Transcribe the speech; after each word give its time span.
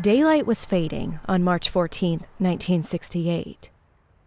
Daylight 0.00 0.46
was 0.46 0.64
fading 0.64 1.18
on 1.26 1.42
March 1.42 1.68
14, 1.70 2.20
1968. 2.38 3.70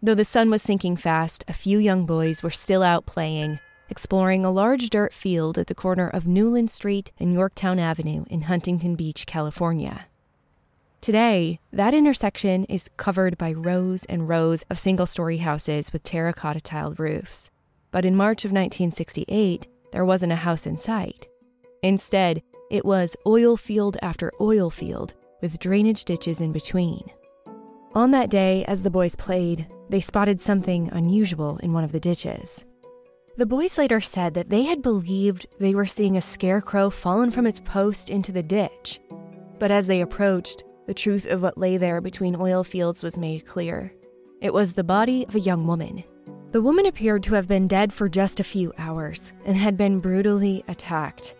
Though 0.02 0.14
the 0.14 0.22
sun 0.22 0.50
was 0.50 0.60
sinking 0.60 0.98
fast, 0.98 1.46
a 1.48 1.54
few 1.54 1.78
young 1.78 2.04
boys 2.04 2.42
were 2.42 2.50
still 2.50 2.82
out 2.82 3.06
playing, 3.06 3.58
exploring 3.88 4.44
a 4.44 4.50
large 4.50 4.90
dirt 4.90 5.14
field 5.14 5.56
at 5.56 5.68
the 5.68 5.74
corner 5.74 6.08
of 6.08 6.26
Newland 6.26 6.70
Street 6.70 7.10
and 7.18 7.32
Yorktown 7.32 7.78
Avenue 7.78 8.26
in 8.28 8.42
Huntington 8.42 8.96
Beach, 8.96 9.24
California. 9.24 10.08
Today, 11.00 11.58
that 11.72 11.94
intersection 11.94 12.66
is 12.66 12.90
covered 12.98 13.38
by 13.38 13.52
rows 13.52 14.04
and 14.04 14.28
rows 14.28 14.64
of 14.68 14.78
single 14.78 15.06
story 15.06 15.38
houses 15.38 15.90
with 15.90 16.02
terracotta 16.02 16.60
tiled 16.60 17.00
roofs. 17.00 17.50
But 17.90 18.04
in 18.04 18.14
March 18.14 18.44
of 18.44 18.50
1968, 18.50 19.68
there 19.90 20.04
wasn't 20.04 20.32
a 20.32 20.44
house 20.44 20.66
in 20.66 20.76
sight. 20.76 21.28
Instead, 21.82 22.42
it 22.70 22.84
was 22.84 23.16
oil 23.26 23.56
field 23.56 23.96
after 24.02 24.30
oil 24.38 24.68
field 24.68 25.14
with 25.42 25.58
drainage 25.58 26.06
ditches 26.06 26.40
in 26.40 26.52
between. 26.52 27.10
On 27.94 28.10
that 28.12 28.30
day, 28.30 28.64
as 28.64 28.82
the 28.82 28.90
boys 28.90 29.14
played, 29.14 29.66
they 29.90 30.00
spotted 30.00 30.40
something 30.40 30.88
unusual 30.92 31.58
in 31.58 31.74
one 31.74 31.84
of 31.84 31.92
the 31.92 32.00
ditches. 32.00 32.64
The 33.36 33.44
boys 33.44 33.76
later 33.76 34.00
said 34.00 34.32
that 34.34 34.48
they 34.48 34.62
had 34.62 34.80
believed 34.80 35.46
they 35.58 35.74
were 35.74 35.84
seeing 35.84 36.16
a 36.16 36.22
scarecrow 36.22 36.88
fallen 36.88 37.30
from 37.30 37.46
its 37.46 37.60
post 37.60 38.08
into 38.08 38.32
the 38.32 38.42
ditch. 38.42 39.00
But 39.58 39.70
as 39.70 39.86
they 39.86 40.00
approached, 40.00 40.64
the 40.86 40.94
truth 40.94 41.26
of 41.26 41.42
what 41.42 41.58
lay 41.58 41.76
there 41.76 42.00
between 42.00 42.36
oil 42.36 42.64
fields 42.64 43.02
was 43.02 43.18
made 43.18 43.46
clear. 43.46 43.92
It 44.40 44.52
was 44.52 44.72
the 44.72 44.84
body 44.84 45.24
of 45.28 45.34
a 45.34 45.40
young 45.40 45.66
woman. 45.66 46.04
The 46.50 46.60
woman 46.60 46.84
appeared 46.86 47.22
to 47.24 47.34
have 47.34 47.48
been 47.48 47.68
dead 47.68 47.92
for 47.92 48.08
just 48.08 48.40
a 48.40 48.44
few 48.44 48.72
hours 48.76 49.32
and 49.46 49.56
had 49.56 49.76
been 49.76 50.00
brutally 50.00 50.64
attacked. 50.68 51.36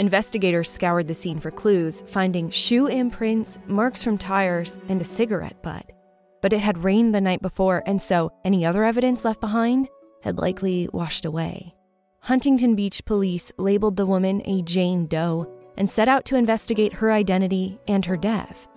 Investigators 0.00 0.70
scoured 0.70 1.08
the 1.08 1.14
scene 1.14 1.40
for 1.40 1.50
clues, 1.50 2.02
finding 2.06 2.48
shoe 2.48 2.86
imprints, 2.86 3.58
marks 3.66 4.02
from 4.02 4.16
tires, 4.16 4.80
and 4.88 4.98
a 4.98 5.04
cigarette 5.04 5.62
butt. 5.62 5.92
But 6.40 6.54
it 6.54 6.60
had 6.60 6.82
rained 6.82 7.14
the 7.14 7.20
night 7.20 7.42
before, 7.42 7.82
and 7.84 8.00
so 8.00 8.32
any 8.42 8.64
other 8.64 8.82
evidence 8.82 9.26
left 9.26 9.42
behind 9.42 9.90
had 10.22 10.38
likely 10.38 10.88
washed 10.94 11.26
away. 11.26 11.74
Huntington 12.20 12.74
Beach 12.76 13.04
police 13.04 13.52
labeled 13.58 13.96
the 13.96 14.06
woman 14.06 14.40
a 14.46 14.62
Jane 14.62 15.06
Doe 15.06 15.46
and 15.76 15.88
set 15.88 16.08
out 16.08 16.24
to 16.24 16.36
investigate 16.36 16.94
her 16.94 17.12
identity 17.12 17.78
and 17.86 18.06
her 18.06 18.16
death. 18.16 18.68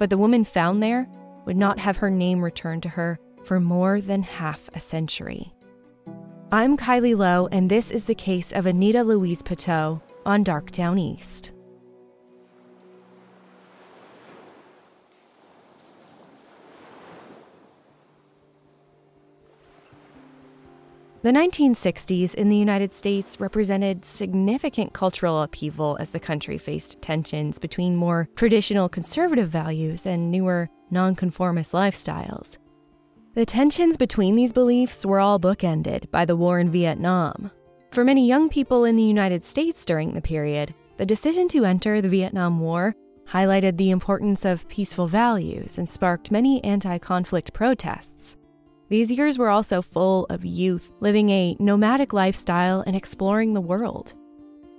But 0.00 0.10
the 0.10 0.18
woman 0.18 0.42
found 0.42 0.82
there 0.82 1.08
would 1.44 1.56
not 1.56 1.78
have 1.78 1.98
her 1.98 2.10
name 2.10 2.42
returned 2.42 2.82
to 2.82 2.88
her 2.88 3.20
for 3.44 3.60
more 3.60 4.00
than 4.00 4.24
half 4.24 4.68
a 4.74 4.80
century. 4.80 5.54
I'm 6.50 6.76
Kylie 6.76 7.16
Low, 7.16 7.46
and 7.52 7.70
this 7.70 7.92
is 7.92 8.06
the 8.06 8.16
case 8.16 8.50
of 8.50 8.66
Anita 8.66 9.04
Louise 9.04 9.42
Piteau, 9.42 10.02
on 10.24 10.42
Dark 10.42 10.70
Downeast. 10.70 11.52
The 21.22 21.30
1960s 21.30 22.34
in 22.34 22.48
the 22.48 22.56
United 22.56 22.92
States 22.92 23.38
represented 23.38 24.04
significant 24.04 24.92
cultural 24.92 25.40
upheaval 25.42 25.96
as 26.00 26.10
the 26.10 26.18
country 26.18 26.58
faced 26.58 27.00
tensions 27.00 27.60
between 27.60 27.94
more 27.94 28.28
traditional 28.34 28.88
conservative 28.88 29.48
values 29.48 30.04
and 30.04 30.32
newer 30.32 30.68
nonconformist 30.90 31.72
lifestyles. 31.72 32.58
The 33.34 33.46
tensions 33.46 33.96
between 33.96 34.34
these 34.34 34.52
beliefs 34.52 35.06
were 35.06 35.20
all 35.20 35.38
bookended 35.38 36.10
by 36.10 36.24
the 36.24 36.34
war 36.34 36.58
in 36.58 36.70
Vietnam, 36.70 37.52
for 37.92 38.04
many 38.04 38.26
young 38.26 38.48
people 38.48 38.86
in 38.86 38.96
the 38.96 39.02
United 39.02 39.44
States 39.44 39.84
during 39.84 40.14
the 40.14 40.22
period, 40.22 40.74
the 40.96 41.04
decision 41.04 41.46
to 41.48 41.66
enter 41.66 42.00
the 42.00 42.08
Vietnam 42.08 42.58
War 42.58 42.94
highlighted 43.28 43.76
the 43.76 43.90
importance 43.90 44.46
of 44.46 44.66
peaceful 44.68 45.06
values 45.06 45.76
and 45.76 45.88
sparked 45.88 46.30
many 46.30 46.64
anti 46.64 46.96
conflict 46.98 47.52
protests. 47.52 48.36
These 48.88 49.10
years 49.10 49.38
were 49.38 49.50
also 49.50 49.82
full 49.82 50.24
of 50.26 50.44
youth 50.44 50.90
living 51.00 51.28
a 51.30 51.56
nomadic 51.58 52.14
lifestyle 52.14 52.82
and 52.86 52.96
exploring 52.96 53.52
the 53.52 53.60
world. 53.60 54.14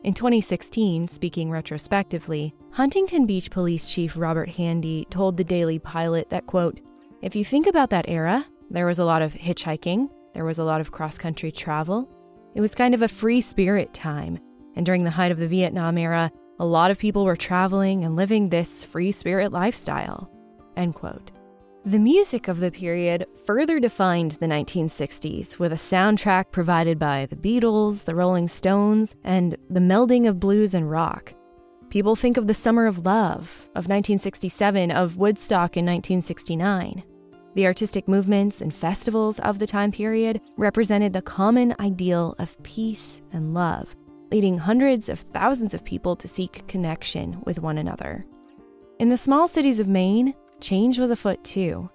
In 0.03 0.13
2016, 0.13 1.07
speaking 1.07 1.51
retrospectively, 1.51 2.53
Huntington 2.71 3.25
Beach 3.25 3.49
Police 3.51 3.89
Chief 3.89 4.17
Robert 4.17 4.49
Handy 4.49 5.05
told 5.09 5.37
the 5.37 5.43
Daily 5.43 5.79
Pilot 5.79 6.29
that, 6.31 6.47
quote, 6.47 6.81
if 7.21 7.35
you 7.35 7.45
think 7.45 7.67
about 7.67 7.91
that 7.91 8.09
era, 8.09 8.45
there 8.69 8.85
was 8.87 8.99
a 8.99 9.05
lot 9.05 9.21
of 9.21 9.33
hitchhiking, 9.33 10.09
there 10.33 10.45
was 10.45 10.57
a 10.57 10.63
lot 10.63 10.81
of 10.81 10.91
cross 10.91 11.17
country 11.17 11.51
travel, 11.51 12.09
it 12.55 12.61
was 12.61 12.75
kind 12.75 12.93
of 12.93 13.01
a 13.01 13.07
free 13.07 13.41
spirit 13.41 13.93
time, 13.93 14.39
and 14.75 14.85
during 14.85 15.03
the 15.03 15.09
height 15.11 15.31
of 15.31 15.39
the 15.39 15.47
Vietnam 15.47 15.97
era, 15.97 16.31
a 16.59 16.65
lot 16.65 16.91
of 16.91 16.99
people 16.99 17.25
were 17.25 17.35
traveling 17.35 18.03
and 18.03 18.15
living 18.15 18.49
this 18.49 18.83
free 18.83 19.11
spirit 19.11 19.51
lifestyle. 19.51 20.29
End 20.77 20.95
quote. 20.95 21.31
The 21.85 21.99
music 21.99 22.47
of 22.47 22.61
the 22.61 22.71
period 22.71 23.25
further 23.45 23.79
defined 23.79 24.33
the 24.33 24.45
1960s 24.45 25.59
with 25.59 25.73
a 25.73 25.75
soundtrack 25.75 26.51
provided 26.51 26.97
by 26.97 27.25
the 27.25 27.35
Beatles, 27.35 28.05
the 28.05 28.15
Rolling 28.15 28.47
Stones, 28.47 29.15
and 29.23 29.57
the 29.69 29.81
melding 29.81 30.25
of 30.27 30.39
blues 30.39 30.73
and 30.73 30.89
rock. 30.89 31.33
People 31.89 32.15
think 32.15 32.37
of 32.37 32.47
the 32.47 32.53
Summer 32.53 32.85
of 32.85 33.05
Love 33.05 33.69
of 33.75 33.89
1967, 33.89 34.91
of 34.91 35.17
Woodstock 35.17 35.75
in 35.75 35.85
1969. 35.85 37.03
The 37.55 37.67
artistic 37.67 38.07
movements 38.07 38.61
and 38.61 38.73
festivals 38.73 39.39
of 39.39 39.59
the 39.59 39.67
time 39.67 39.91
period 39.91 40.41
represented 40.57 41.13
the 41.13 41.21
common 41.21 41.75
ideal 41.79 42.35
of 42.39 42.61
peace 42.63 43.21
and 43.31 43.53
love, 43.53 43.95
leading 44.31 44.57
hundreds 44.57 45.07
of 45.07 45.19
thousands 45.19 45.75
of 45.75 45.83
people 45.83 46.15
to 46.15 46.27
seek 46.27 46.67
connection 46.67 47.41
with 47.45 47.59
one 47.59 47.77
another. 47.77 48.25
In 48.99 49.09
the 49.09 49.17
small 49.17 49.47
cities 49.47 49.79
of 49.79 49.87
Maine, 49.87 50.33
change 50.61 50.97
was 50.97 51.11
afoot 51.11 51.43
too. 51.43 51.89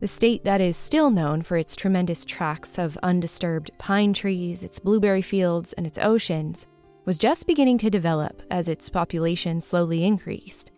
The 0.00 0.06
state 0.06 0.44
that 0.44 0.60
is 0.60 0.76
still 0.76 1.10
known 1.10 1.42
for 1.42 1.56
its 1.56 1.74
tremendous 1.74 2.24
tracts 2.24 2.78
of 2.78 2.96
undisturbed 3.02 3.72
pine 3.78 4.12
trees, 4.12 4.62
its 4.62 4.78
blueberry 4.78 5.22
fields, 5.22 5.72
and 5.72 5.88
its 5.88 5.98
oceans 5.98 6.68
was 7.04 7.18
just 7.18 7.48
beginning 7.48 7.78
to 7.78 7.90
develop 7.90 8.42
as 8.48 8.68
its 8.68 8.88
population 8.88 9.60
slowly 9.60 10.04
increased. 10.04 10.70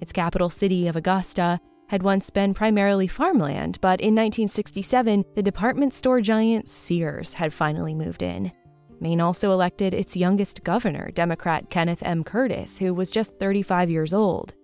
Its 0.00 0.12
capital 0.12 0.48
city 0.48 0.86
of 0.86 0.94
Augusta 0.94 1.58
had 1.88 2.02
once 2.02 2.30
been 2.30 2.54
primarily 2.54 3.06
farmland, 3.06 3.78
but 3.80 4.00
in 4.00 4.14
1967, 4.14 5.24
the 5.34 5.42
department 5.42 5.92
store 5.94 6.20
giant 6.20 6.68
Sears 6.68 7.34
had 7.34 7.52
finally 7.52 7.94
moved 7.94 8.22
in. 8.22 8.52
Maine 9.00 9.20
also 9.20 9.52
elected 9.52 9.94
its 9.94 10.16
youngest 10.16 10.64
governor, 10.64 11.10
Democrat 11.12 11.70
Kenneth 11.70 12.02
M. 12.02 12.24
Curtis, 12.24 12.78
who 12.78 12.92
was 12.92 13.10
just 13.10 13.38
35 13.38 13.90
years 13.90 14.12
old. 14.12 14.54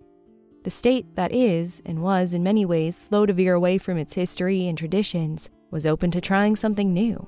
The 0.63 0.71
state 0.71 1.15
that 1.15 1.31
is, 1.31 1.81
and 1.85 2.01
was 2.01 2.33
in 2.33 2.43
many 2.43 2.65
ways, 2.65 2.95
slow 2.95 3.25
to 3.25 3.33
veer 3.33 3.53
away 3.53 3.77
from 3.77 3.97
its 3.97 4.13
history 4.13 4.67
and 4.67 4.77
traditions, 4.77 5.49
was 5.71 5.85
open 5.85 6.11
to 6.11 6.21
trying 6.21 6.55
something 6.55 6.93
new. 6.93 7.27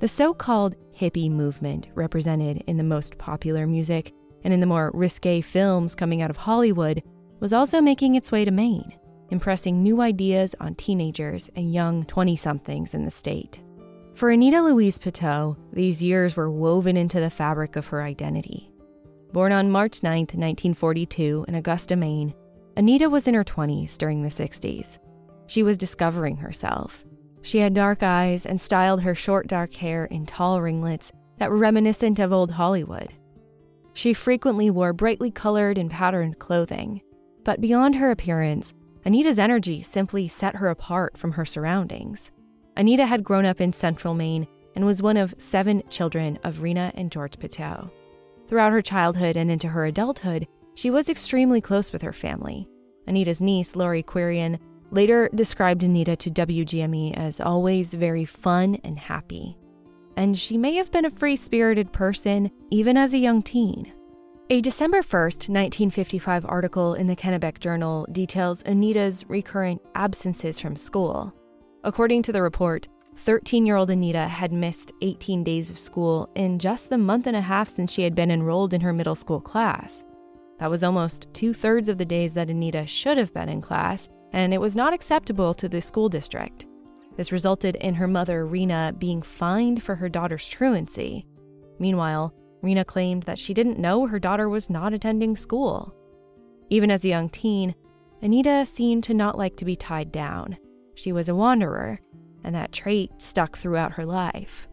The 0.00 0.08
so 0.08 0.32
called 0.32 0.76
hippie 0.98 1.30
movement, 1.30 1.88
represented 1.94 2.62
in 2.66 2.76
the 2.76 2.84
most 2.84 3.18
popular 3.18 3.66
music 3.66 4.12
and 4.44 4.54
in 4.54 4.60
the 4.60 4.66
more 4.66 4.90
risque 4.94 5.40
films 5.40 5.94
coming 5.94 6.22
out 6.22 6.30
of 6.30 6.36
Hollywood, 6.36 7.02
was 7.40 7.52
also 7.52 7.80
making 7.80 8.14
its 8.14 8.30
way 8.30 8.44
to 8.44 8.50
Maine, 8.50 8.94
impressing 9.30 9.82
new 9.82 10.00
ideas 10.00 10.54
on 10.60 10.74
teenagers 10.74 11.50
and 11.56 11.72
young 11.72 12.04
20 12.04 12.36
somethings 12.36 12.94
in 12.94 13.04
the 13.04 13.10
state. 13.10 13.60
For 14.14 14.30
Anita 14.30 14.60
Louise 14.60 14.98
Piteau, 14.98 15.56
these 15.72 16.02
years 16.02 16.36
were 16.36 16.50
woven 16.50 16.96
into 16.96 17.20
the 17.20 17.30
fabric 17.30 17.76
of 17.76 17.86
her 17.86 18.02
identity. 18.02 18.70
Born 19.32 19.52
on 19.52 19.70
March 19.70 20.02
9, 20.02 20.20
1942, 20.20 21.46
in 21.48 21.54
Augusta, 21.54 21.96
Maine, 21.96 22.34
Anita 22.76 23.08
was 23.08 23.26
in 23.26 23.34
her 23.34 23.44
20s 23.44 23.96
during 23.96 24.22
the 24.22 24.28
60s. 24.28 24.98
She 25.46 25.62
was 25.62 25.78
discovering 25.78 26.36
herself. 26.36 27.04
She 27.42 27.58
had 27.58 27.74
dark 27.74 28.02
eyes 28.02 28.44
and 28.44 28.60
styled 28.60 29.02
her 29.02 29.14
short 29.14 29.46
dark 29.46 29.72
hair 29.74 30.04
in 30.04 30.26
tall 30.26 30.60
ringlets 30.60 31.12
that 31.38 31.50
were 31.50 31.56
reminiscent 31.56 32.18
of 32.18 32.32
old 32.32 32.50
Hollywood. 32.50 33.14
She 33.94 34.12
frequently 34.12 34.70
wore 34.70 34.92
brightly 34.92 35.30
colored 35.30 35.78
and 35.78 35.90
patterned 35.90 36.38
clothing, 36.38 37.00
but 37.44 37.60
beyond 37.60 37.96
her 37.96 38.10
appearance, 38.10 38.74
Anita's 39.04 39.38
energy 39.38 39.82
simply 39.82 40.28
set 40.28 40.56
her 40.56 40.68
apart 40.68 41.16
from 41.16 41.32
her 41.32 41.44
surroundings. 41.44 42.32
Anita 42.76 43.06
had 43.06 43.24
grown 43.24 43.44
up 43.44 43.60
in 43.60 43.72
central 43.72 44.14
Maine 44.14 44.46
and 44.74 44.86
was 44.86 45.02
one 45.02 45.16
of 45.16 45.34
seven 45.38 45.82
children 45.88 46.38
of 46.44 46.62
Rena 46.62 46.92
and 46.94 47.10
George 47.10 47.38
Piteau. 47.38 47.90
Throughout 48.46 48.72
her 48.72 48.82
childhood 48.82 49.36
and 49.36 49.50
into 49.50 49.68
her 49.68 49.84
adulthood, 49.84 50.46
she 50.74 50.90
was 50.90 51.08
extremely 51.08 51.60
close 51.60 51.92
with 51.92 52.02
her 52.02 52.12
family. 52.12 52.68
Anita's 53.06 53.40
niece, 53.40 53.74
Lori 53.74 54.02
Quirion, 54.02 54.58
later 54.90 55.28
described 55.34 55.82
Anita 55.82 56.16
to 56.16 56.30
WGME 56.30 57.16
as 57.16 57.40
always 57.40 57.94
very 57.94 58.24
fun 58.24 58.78
and 58.84 58.98
happy. 58.98 59.56
And 60.16 60.36
she 60.38 60.56
may 60.56 60.74
have 60.74 60.90
been 60.90 61.04
a 61.04 61.10
free 61.10 61.36
spirited 61.36 61.92
person 61.92 62.50
even 62.70 62.96
as 62.96 63.14
a 63.14 63.18
young 63.18 63.42
teen. 63.42 63.92
A 64.52 64.60
December 64.60 65.00
1st, 65.00 65.48
1955 65.48 66.44
article 66.44 66.94
in 66.94 67.06
the 67.06 67.14
Kennebec 67.14 67.60
Journal 67.60 68.04
details 68.10 68.62
Anita's 68.64 69.24
recurrent 69.28 69.80
absences 69.94 70.58
from 70.58 70.74
school. 70.74 71.32
According 71.84 72.22
to 72.22 72.32
the 72.32 72.42
report, 72.42 72.88
13 73.18 73.64
year 73.64 73.76
old 73.76 73.90
Anita 73.90 74.26
had 74.26 74.52
missed 74.52 74.90
18 75.02 75.44
days 75.44 75.70
of 75.70 75.78
school 75.78 76.28
in 76.34 76.58
just 76.58 76.90
the 76.90 76.98
month 76.98 77.28
and 77.28 77.36
a 77.36 77.40
half 77.40 77.68
since 77.68 77.92
she 77.92 78.02
had 78.02 78.16
been 78.16 78.32
enrolled 78.32 78.74
in 78.74 78.80
her 78.80 78.92
middle 78.92 79.14
school 79.14 79.40
class. 79.40 80.02
That 80.58 80.68
was 80.68 80.82
almost 80.82 81.28
two 81.32 81.54
thirds 81.54 81.88
of 81.88 81.96
the 81.96 82.04
days 82.04 82.34
that 82.34 82.50
Anita 82.50 82.88
should 82.88 83.18
have 83.18 83.32
been 83.32 83.48
in 83.48 83.60
class, 83.60 84.08
and 84.32 84.52
it 84.52 84.60
was 84.60 84.74
not 84.74 84.92
acceptable 84.92 85.54
to 85.54 85.68
the 85.68 85.80
school 85.80 86.08
district. 86.08 86.66
This 87.16 87.30
resulted 87.30 87.76
in 87.76 87.94
her 87.94 88.08
mother, 88.08 88.44
Rena, 88.46 88.96
being 88.98 89.22
fined 89.22 89.80
for 89.80 89.94
her 89.94 90.08
daughter's 90.08 90.48
truancy. 90.48 91.24
Meanwhile, 91.78 92.34
Rena 92.62 92.84
claimed 92.84 93.24
that 93.24 93.38
she 93.38 93.54
didn't 93.54 93.78
know 93.78 94.06
her 94.06 94.18
daughter 94.18 94.48
was 94.48 94.70
not 94.70 94.92
attending 94.92 95.36
school. 95.36 95.94
Even 96.68 96.90
as 96.90 97.04
a 97.04 97.08
young 97.08 97.28
teen, 97.28 97.74
Anita 98.22 98.66
seemed 98.66 99.04
to 99.04 99.14
not 99.14 99.38
like 99.38 99.56
to 99.56 99.64
be 99.64 99.76
tied 99.76 100.12
down. 100.12 100.56
She 100.94 101.12
was 101.12 101.28
a 101.28 101.34
wanderer, 101.34 102.00
and 102.44 102.54
that 102.54 102.72
trait 102.72 103.10
stuck 103.20 103.56
throughout 103.56 103.92
her 103.92 104.04
life. 104.04 104.68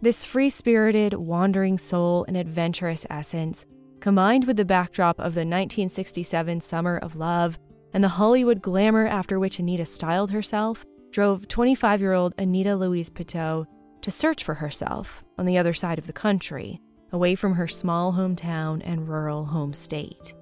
This 0.00 0.24
free 0.24 0.50
spirited, 0.50 1.14
wandering 1.14 1.78
soul 1.78 2.24
and 2.28 2.36
adventurous 2.36 3.06
essence, 3.10 3.66
combined 4.00 4.46
with 4.46 4.56
the 4.56 4.64
backdrop 4.64 5.18
of 5.18 5.34
the 5.34 5.40
1967 5.40 6.60
Summer 6.60 6.98
of 6.98 7.16
Love 7.16 7.58
and 7.94 8.04
the 8.04 8.08
Hollywood 8.08 8.60
glamour 8.60 9.06
after 9.06 9.38
which 9.38 9.58
Anita 9.58 9.86
styled 9.86 10.30
herself, 10.30 10.84
drove 11.10 11.48
25 11.48 12.00
year 12.00 12.12
old 12.12 12.34
Anita 12.38 12.76
Louise 12.76 13.08
Piteau 13.08 13.66
to 14.02 14.10
search 14.10 14.44
for 14.44 14.54
herself 14.54 15.24
on 15.38 15.46
the 15.46 15.56
other 15.56 15.72
side 15.72 15.98
of 15.98 16.06
the 16.06 16.12
country, 16.12 16.80
away 17.14 17.36
from 17.36 17.54
her 17.54 17.68
small 17.68 18.12
hometown 18.12 18.82
and 18.84 19.08
rural 19.08 19.44
home 19.44 19.72
state. 19.72 20.34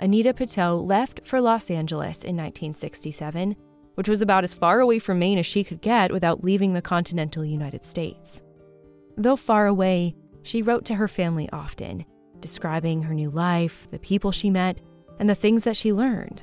Anita 0.00 0.34
Piteau 0.34 0.76
left 0.84 1.20
for 1.24 1.40
Los 1.40 1.70
Angeles 1.70 2.24
in 2.24 2.36
1967, 2.36 3.54
which 3.94 4.08
was 4.08 4.20
about 4.20 4.42
as 4.42 4.52
far 4.52 4.80
away 4.80 4.98
from 4.98 5.20
Maine 5.20 5.38
as 5.38 5.46
she 5.46 5.62
could 5.62 5.80
get 5.80 6.10
without 6.10 6.42
leaving 6.42 6.72
the 6.72 6.82
continental 6.82 7.44
United 7.44 7.84
States. 7.84 8.42
Though 9.16 9.36
far 9.36 9.68
away, 9.68 10.16
she 10.42 10.60
wrote 10.60 10.84
to 10.86 10.96
her 10.96 11.06
family 11.06 11.48
often, 11.52 12.04
describing 12.40 13.02
her 13.02 13.14
new 13.14 13.30
life, 13.30 13.86
the 13.92 14.00
people 14.00 14.32
she 14.32 14.50
met, 14.50 14.80
and 15.20 15.30
the 15.30 15.36
things 15.36 15.62
that 15.62 15.76
she 15.76 15.92
learned. 15.92 16.42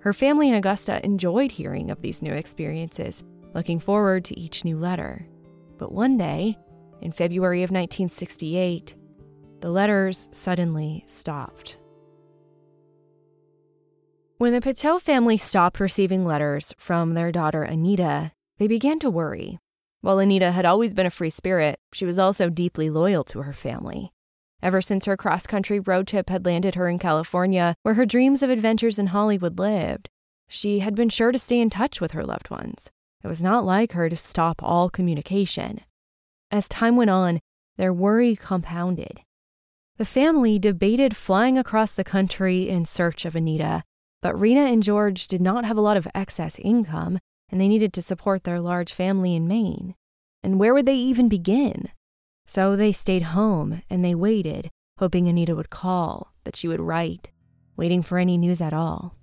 Her 0.00 0.14
family 0.14 0.48
in 0.48 0.54
Augusta 0.54 1.04
enjoyed 1.04 1.52
hearing 1.52 1.90
of 1.90 2.00
these 2.00 2.22
new 2.22 2.32
experiences, 2.32 3.22
looking 3.54 3.80
forward 3.80 4.24
to 4.24 4.40
each 4.40 4.64
new 4.64 4.78
letter. 4.78 5.26
But 5.76 5.92
one 5.92 6.16
day, 6.16 6.56
in 7.00 7.12
February 7.12 7.62
of 7.62 7.70
1968, 7.70 8.94
the 9.60 9.70
letters 9.70 10.28
suddenly 10.32 11.04
stopped. 11.06 11.78
When 14.38 14.52
the 14.52 14.60
Piteau 14.60 15.00
family 15.00 15.36
stopped 15.36 15.80
receiving 15.80 16.24
letters 16.24 16.72
from 16.78 17.14
their 17.14 17.32
daughter 17.32 17.62
Anita, 17.62 18.32
they 18.58 18.68
began 18.68 18.98
to 19.00 19.10
worry. 19.10 19.58
While 20.00 20.20
Anita 20.20 20.52
had 20.52 20.64
always 20.64 20.94
been 20.94 21.06
a 21.06 21.10
free 21.10 21.30
spirit, 21.30 21.80
she 21.92 22.04
was 22.04 22.18
also 22.18 22.48
deeply 22.48 22.88
loyal 22.88 23.24
to 23.24 23.42
her 23.42 23.52
family. 23.52 24.12
Ever 24.62 24.80
since 24.80 25.06
her 25.06 25.16
cross 25.16 25.46
country 25.46 25.80
road 25.80 26.06
trip 26.06 26.30
had 26.30 26.44
landed 26.44 26.76
her 26.76 26.88
in 26.88 26.98
California, 26.98 27.74
where 27.82 27.94
her 27.94 28.06
dreams 28.06 28.42
of 28.42 28.50
adventures 28.50 28.98
in 28.98 29.08
Hollywood 29.08 29.58
lived, 29.58 30.08
she 30.48 30.80
had 30.80 30.94
been 30.94 31.08
sure 31.08 31.32
to 31.32 31.38
stay 31.38 31.60
in 31.60 31.68
touch 31.68 32.00
with 32.00 32.12
her 32.12 32.24
loved 32.24 32.50
ones. 32.50 32.90
It 33.22 33.28
was 33.28 33.42
not 33.42 33.64
like 33.64 33.92
her 33.92 34.08
to 34.08 34.16
stop 34.16 34.62
all 34.62 34.88
communication. 34.88 35.80
As 36.50 36.68
time 36.68 36.96
went 36.96 37.10
on, 37.10 37.40
their 37.76 37.92
worry 37.92 38.34
compounded. 38.34 39.20
The 39.98 40.06
family 40.06 40.58
debated 40.58 41.16
flying 41.16 41.58
across 41.58 41.92
the 41.92 42.04
country 42.04 42.68
in 42.68 42.84
search 42.84 43.24
of 43.24 43.36
Anita, 43.36 43.82
but 44.22 44.38
Rena 44.38 44.62
and 44.62 44.82
George 44.82 45.26
did 45.26 45.40
not 45.40 45.64
have 45.64 45.76
a 45.76 45.82
lot 45.82 45.96
of 45.96 46.08
excess 46.14 46.58
income, 46.60 47.18
and 47.50 47.60
they 47.60 47.68
needed 47.68 47.92
to 47.94 48.02
support 48.02 48.44
their 48.44 48.60
large 48.60 48.92
family 48.92 49.34
in 49.34 49.48
Maine. 49.48 49.94
And 50.42 50.58
where 50.58 50.72
would 50.72 50.86
they 50.86 50.94
even 50.94 51.28
begin? 51.28 51.88
So 52.46 52.76
they 52.76 52.92
stayed 52.92 53.34
home 53.34 53.82
and 53.90 54.04
they 54.04 54.14
waited, 54.14 54.70
hoping 54.98 55.28
Anita 55.28 55.54
would 55.54 55.70
call, 55.70 56.32
that 56.44 56.56
she 56.56 56.68
would 56.68 56.80
write, 56.80 57.30
waiting 57.76 58.02
for 58.02 58.16
any 58.16 58.38
news 58.38 58.60
at 58.60 58.72
all. 58.72 59.17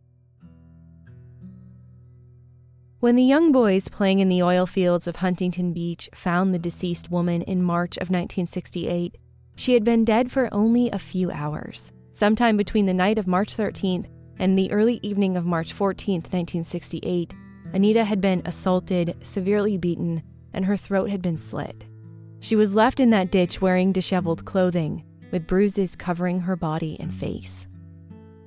When 3.06 3.16
the 3.16 3.22
young 3.22 3.52
boys 3.52 3.88
playing 3.88 4.18
in 4.18 4.30
the 4.30 4.42
oil 4.42 4.66
fields 4.66 5.06
of 5.06 5.18
Huntington 5.18 5.74
Beach 5.74 6.10
found 6.16 6.52
the 6.52 6.58
deceased 6.58 7.12
woman 7.12 7.44
in 7.44 7.62
March 7.62 7.98
of 7.98 8.10
1968, 8.10 9.16
she 9.56 9.74
had 9.76 9.84
been 9.84 10.04
dead 10.04 10.32
for 10.32 10.50
only 10.52 10.90
a 10.90 10.98
few 10.98 11.30
hours. 11.30 11.92
Sometime 12.14 12.58
between 12.58 12.88
the 12.88 12.96
night 12.96 13.20
of 13.20 13.28
March 13.28 13.56
13th 13.56 14.08
and 14.40 14.58
the 14.58 14.72
early 14.72 15.00
evening 15.04 15.38
of 15.38 15.46
March 15.46 15.72
14th, 15.72 16.34
1968, 16.34 17.36
Anita 17.74 18.04
had 18.04 18.22
been 18.22 18.42
assaulted, 18.44 19.16
severely 19.22 19.78
beaten, 19.78 20.24
and 20.52 20.66
her 20.66 20.76
throat 20.76 21.12
had 21.12 21.22
been 21.22 21.38
slit. 21.38 21.86
She 22.40 22.56
was 22.56 22.74
left 22.74 23.00
in 23.00 23.12
that 23.12 23.30
ditch 23.30 23.62
wearing 23.62 23.92
disheveled 23.92 24.46
clothing, 24.46 25.04
with 25.32 25.46
bruises 25.46 25.96
covering 25.96 26.40
her 26.40 26.56
body 26.56 26.98
and 27.00 27.14
face. 27.14 27.68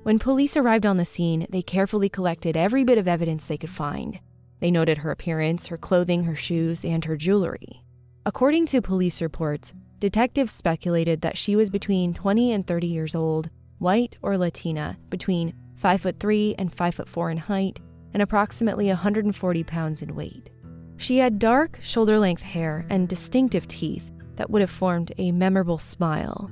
When 0.03 0.19
police 0.19 0.57
arrived 0.57 0.85
on 0.85 0.97
the 0.97 1.05
scene, 1.05 1.47
they 1.49 1.61
carefully 1.61 2.09
collected 2.09 2.57
every 2.57 2.83
bit 2.83 2.97
of 2.97 3.07
evidence 3.07 3.47
they 3.47 3.57
could 3.57 3.69
find. 3.69 4.19
They 4.59 4.71
noted 4.71 4.99
her 4.99 5.11
appearance, 5.11 5.67
her 5.67 5.77
clothing, 5.77 6.23
her 6.23 6.35
shoes, 6.35 6.83
and 6.83 7.05
her 7.05 7.15
jewelry. 7.15 7.83
According 8.25 8.65
to 8.67 8.81
police 8.81 9.21
reports, 9.21 9.73
detectives 9.99 10.51
speculated 10.51 11.21
that 11.21 11.37
she 11.37 11.55
was 11.55 11.69
between 11.69 12.13
20 12.13 12.51
and 12.51 12.67
30 12.67 12.87
years 12.87 13.15
old, 13.15 13.49
white 13.77 14.17
or 14.21 14.37
Latina, 14.37 14.97
between 15.09 15.53
5 15.75 16.01
foot 16.01 16.19
3 16.19 16.55
and 16.57 16.73
5 16.73 16.95
foot 16.95 17.09
4 17.09 17.31
in 17.31 17.37
height, 17.37 17.79
and 18.13 18.21
approximately 18.21 18.87
140 18.87 19.63
pounds 19.63 20.01
in 20.01 20.15
weight. 20.15 20.49
She 20.97 21.17
had 21.17 21.39
dark, 21.39 21.79
shoulder 21.81 22.19
length 22.19 22.41
hair 22.41 22.85
and 22.89 23.07
distinctive 23.07 23.67
teeth 23.67 24.11
that 24.35 24.49
would 24.49 24.61
have 24.61 24.69
formed 24.69 25.13
a 25.17 25.31
memorable 25.31 25.79
smile. 25.79 26.51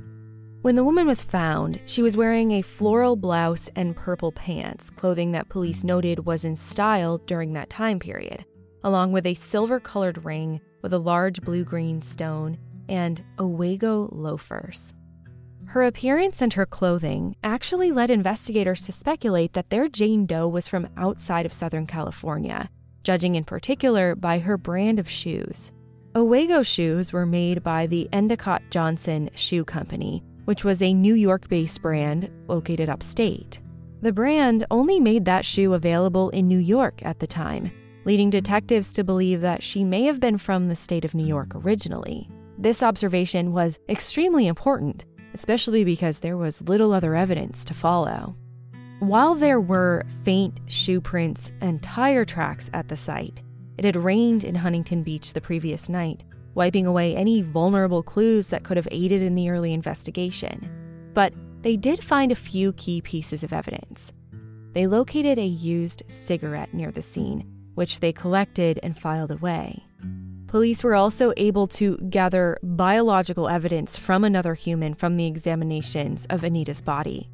When 0.68 0.76
the 0.76 0.84
woman 0.84 1.08
was 1.08 1.24
found, 1.24 1.80
she 1.86 2.02
was 2.02 2.18
wearing 2.18 2.52
a 2.52 2.62
floral 2.62 3.16
blouse 3.16 3.70
and 3.78 3.96
purple 3.96 4.34
pants, 4.34 4.90
clothing 4.90 5.32
that 5.32 5.48
police 5.48 5.80
hmm. 5.80 5.88
noted 5.88 6.26
was 6.26 6.44
in 6.44 6.58
style 6.58 7.20
during 7.20 7.54
that 7.54 7.70
time 7.70 8.00
period, 8.00 8.44
along 8.84 9.14
with 9.14 9.26
a 9.26 9.34
silver 9.34 9.80
colored 9.80 10.26
ring 10.26 10.60
with 10.82 10.92
a 10.92 11.00
large 11.00 11.40
blue 11.40 11.64
hmm. 11.64 11.70
green 11.70 12.02
stone 12.02 12.58
and 12.90 13.24
Owego 13.38 14.10
loafers. 14.12 14.94
Her 15.68 15.84
appearance 15.84 16.42
and 16.42 16.52
her 16.52 16.66
clothing 16.66 17.38
actually 17.46 17.94
led 17.94 18.10
investigators 18.10 18.86
to 18.88 18.92
speculate 18.92 19.54
that 19.54 19.70
their 19.70 19.88
Jane 19.88 20.26
Doe 20.26 20.50
was 20.50 20.68
from 20.68 20.90
outside 20.98 21.46
of 21.46 21.54
Southern 21.54 21.88
California 21.88 22.70
judging 23.06 23.36
in 23.36 23.46
particular 23.46 24.16
by 24.16 24.40
her 24.40 24.58
brand 24.58 25.00
of 25.00 25.10
shoes. 25.10 25.72
Owego 26.14 26.62
shoes 26.62 27.14
were 27.14 27.26
made 27.26 27.64
by 27.64 27.88
the 27.88 28.10
Endicott 28.12 28.64
Johnson 28.70 29.30
Shoe 29.34 29.64
Company, 29.64 30.26
which 30.48 30.64
was 30.64 30.82
a 30.82 30.94
New 30.94 31.14
York 31.14 31.50
based 31.50 31.82
brand 31.82 32.32
located 32.48 32.88
upstate. 32.88 33.60
The 34.02 34.14
brand 34.14 34.66
only 34.72 34.98
made 34.98 35.26
that 35.26 35.44
shoe 35.44 35.74
available 35.74 36.30
in 36.30 36.48
New 36.48 36.58
York 36.58 37.02
at 37.04 37.20
the 37.20 37.28
time, 37.28 37.70
leading 38.06 38.30
detectives 38.30 38.94
to 38.94 39.04
believe 39.04 39.42
that 39.42 39.62
she 39.62 39.84
may 39.84 40.04
have 40.04 40.22
been 40.22 40.38
from 40.38 40.70
the 40.70 40.76
state 40.76 41.04
of 41.04 41.14
New 41.14 41.26
York 41.26 41.50
originally. 41.54 42.30
This 42.58 42.82
observation 42.82 43.52
was 43.52 43.78
extremely 43.90 44.48
important, 44.48 45.04
especially 45.34 45.84
because 45.84 46.22
there 46.22 46.38
was 46.38 46.62
little 46.62 46.94
other 46.94 47.14
evidence 47.14 47.66
to 47.66 47.74
follow. 47.74 48.38
While 49.00 49.36
there 49.36 49.60
were 49.60 50.06
faint 50.24 50.62
shoe 50.68 51.02
prints 51.02 51.52
and 51.60 51.84
tire 51.84 52.24
tracks 52.24 52.70
at 52.74 52.88
the 52.88 52.96
site, 52.96 53.42
It 53.78 53.86
had 53.86 53.96
rained 53.96 54.44
in 54.44 54.56
Huntington 54.56 55.04
Beach 55.04 55.34
the 55.34 55.42
previous 55.42 55.88
night, 55.88 56.24
wiping 56.58 56.88
away 56.88 57.16
any 57.16 57.44
vulnerable 57.44 58.02
clues 58.02 58.48
that 58.48 58.64
could 58.64 58.78
have 58.78 58.88
aided 58.90 59.22
in 59.22 59.36
the 59.36 59.50
early 59.50 59.72
investigation. 59.72 60.68
But 61.14 61.32
they 61.62 61.78
did 61.78 62.04
find 62.04 62.32
a 62.32 62.36
few 62.36 62.74
key 62.74 63.00
pieces 63.00 63.44
of 63.44 63.54
evidence. 63.54 64.12
They 64.74 64.88
located 64.88 65.38
a 65.38 65.46
used 65.46 66.02
cigarette 66.08 66.74
near 66.74 66.92
the 66.92 67.02
scene, 67.04 67.46
which 67.76 68.00
they 68.00 68.12
collected 68.12 68.80
and 68.82 68.98
filed 68.98 69.32
away. 69.32 69.84
Police 70.48 70.84
were 70.84 70.96
also 70.96 71.32
able 71.38 71.68
to 71.68 71.98
gather 72.10 72.58
biological 72.64 73.50
evidence 73.50 73.96
from 73.98 74.24
another 74.24 74.56
human 74.56 74.96
from 74.96 75.16
the 75.16 75.28
examinations 75.28 76.26
of 76.32 76.44
Anita's 76.44 76.82
body. 76.82 77.30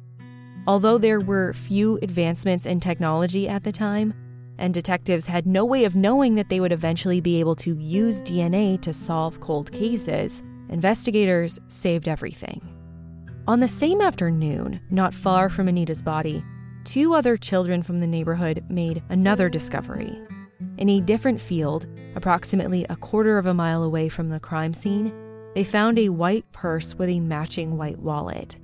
Although 0.66 0.98
there 0.98 1.20
were 1.20 1.54
few 1.54 1.98
advancements 2.02 2.66
in 2.66 2.80
technology 2.80 3.48
at 3.48 3.64
the 3.64 3.72
time, 3.72 4.12
and 4.58 4.72
detectives 4.72 5.26
had 5.26 5.46
no 5.46 5.64
way 5.64 5.84
of 5.84 5.96
knowing 5.96 6.34
that 6.34 6.48
they 6.48 6.60
would 6.60 6.72
eventually 6.72 7.20
be 7.20 7.40
able 7.40 7.56
to 7.56 7.76
use 7.78 8.22
DNA 8.22 8.80
to 8.82 8.92
solve 8.92 9.40
cold 9.40 9.72
cases, 9.72 10.42
investigators 10.68 11.58
saved 11.68 12.08
everything. 12.08 12.60
On 13.46 13.60
the 13.60 13.68
same 13.68 14.00
afternoon, 14.00 14.80
not 14.90 15.12
far 15.12 15.50
from 15.50 15.68
Anita's 15.68 16.00
body, 16.00 16.42
two 16.84 17.14
other 17.14 17.36
children 17.36 17.82
from 17.82 18.00
the 18.00 18.06
neighborhood 18.06 18.64
made 18.68 19.02
another 19.10 19.48
discovery. 19.48 20.18
In 20.78 20.88
a 20.88 21.00
different 21.00 21.40
field, 21.40 21.86
approximately 22.16 22.84
a 22.88 22.96
quarter 22.96 23.38
of 23.38 23.46
a 23.46 23.54
mile 23.54 23.82
away 23.82 24.08
from 24.08 24.28
the 24.28 24.40
crime 24.40 24.72
scene, 24.72 25.12
they 25.54 25.64
found 25.64 25.98
a 25.98 26.08
white 26.08 26.50
purse 26.52 26.94
with 26.94 27.08
a 27.08 27.20
matching 27.20 27.76
white 27.76 27.98
wallet. 27.98 28.56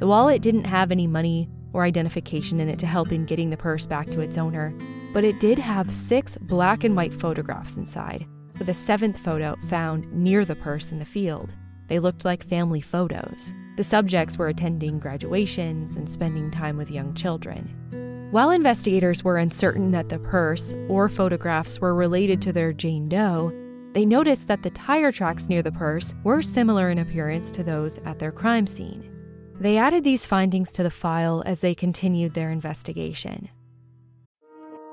The 0.00 0.06
wallet 0.06 0.42
didn't 0.42 0.64
have 0.64 0.90
any 0.90 1.06
money 1.06 1.48
or 1.72 1.84
identification 1.84 2.60
in 2.60 2.68
it 2.68 2.78
to 2.80 2.86
help 2.86 3.12
in 3.12 3.26
getting 3.26 3.50
the 3.50 3.56
purse 3.56 3.86
back 3.86 4.10
to 4.10 4.20
its 4.20 4.38
owner, 4.38 4.74
but 5.16 5.24
it 5.24 5.40
did 5.40 5.58
have 5.58 5.90
six 5.90 6.36
black 6.42 6.84
and 6.84 6.94
white 6.94 7.14
photographs 7.14 7.78
inside, 7.78 8.26
with 8.58 8.68
a 8.68 8.74
seventh 8.74 9.18
photo 9.18 9.56
found 9.66 10.06
near 10.12 10.44
the 10.44 10.56
purse 10.56 10.92
in 10.92 10.98
the 10.98 11.06
field. 11.06 11.54
They 11.86 11.98
looked 11.98 12.26
like 12.26 12.44
family 12.44 12.82
photos. 12.82 13.54
The 13.78 13.82
subjects 13.82 14.36
were 14.36 14.48
attending 14.48 14.98
graduations 14.98 15.96
and 15.96 16.06
spending 16.06 16.50
time 16.50 16.76
with 16.76 16.90
young 16.90 17.14
children. 17.14 18.28
While 18.30 18.50
investigators 18.50 19.24
were 19.24 19.38
uncertain 19.38 19.90
that 19.92 20.10
the 20.10 20.18
purse 20.18 20.74
or 20.86 21.08
photographs 21.08 21.80
were 21.80 21.94
related 21.94 22.42
to 22.42 22.52
their 22.52 22.74
Jane 22.74 23.08
Doe, 23.08 23.54
they 23.94 24.04
noticed 24.04 24.48
that 24.48 24.62
the 24.62 24.68
tire 24.68 25.12
tracks 25.12 25.48
near 25.48 25.62
the 25.62 25.72
purse 25.72 26.14
were 26.24 26.42
similar 26.42 26.90
in 26.90 26.98
appearance 26.98 27.50
to 27.52 27.64
those 27.64 27.96
at 28.04 28.18
their 28.18 28.32
crime 28.32 28.66
scene. 28.66 29.10
They 29.58 29.78
added 29.78 30.04
these 30.04 30.26
findings 30.26 30.72
to 30.72 30.82
the 30.82 30.90
file 30.90 31.42
as 31.46 31.60
they 31.60 31.74
continued 31.74 32.34
their 32.34 32.50
investigation. 32.50 33.48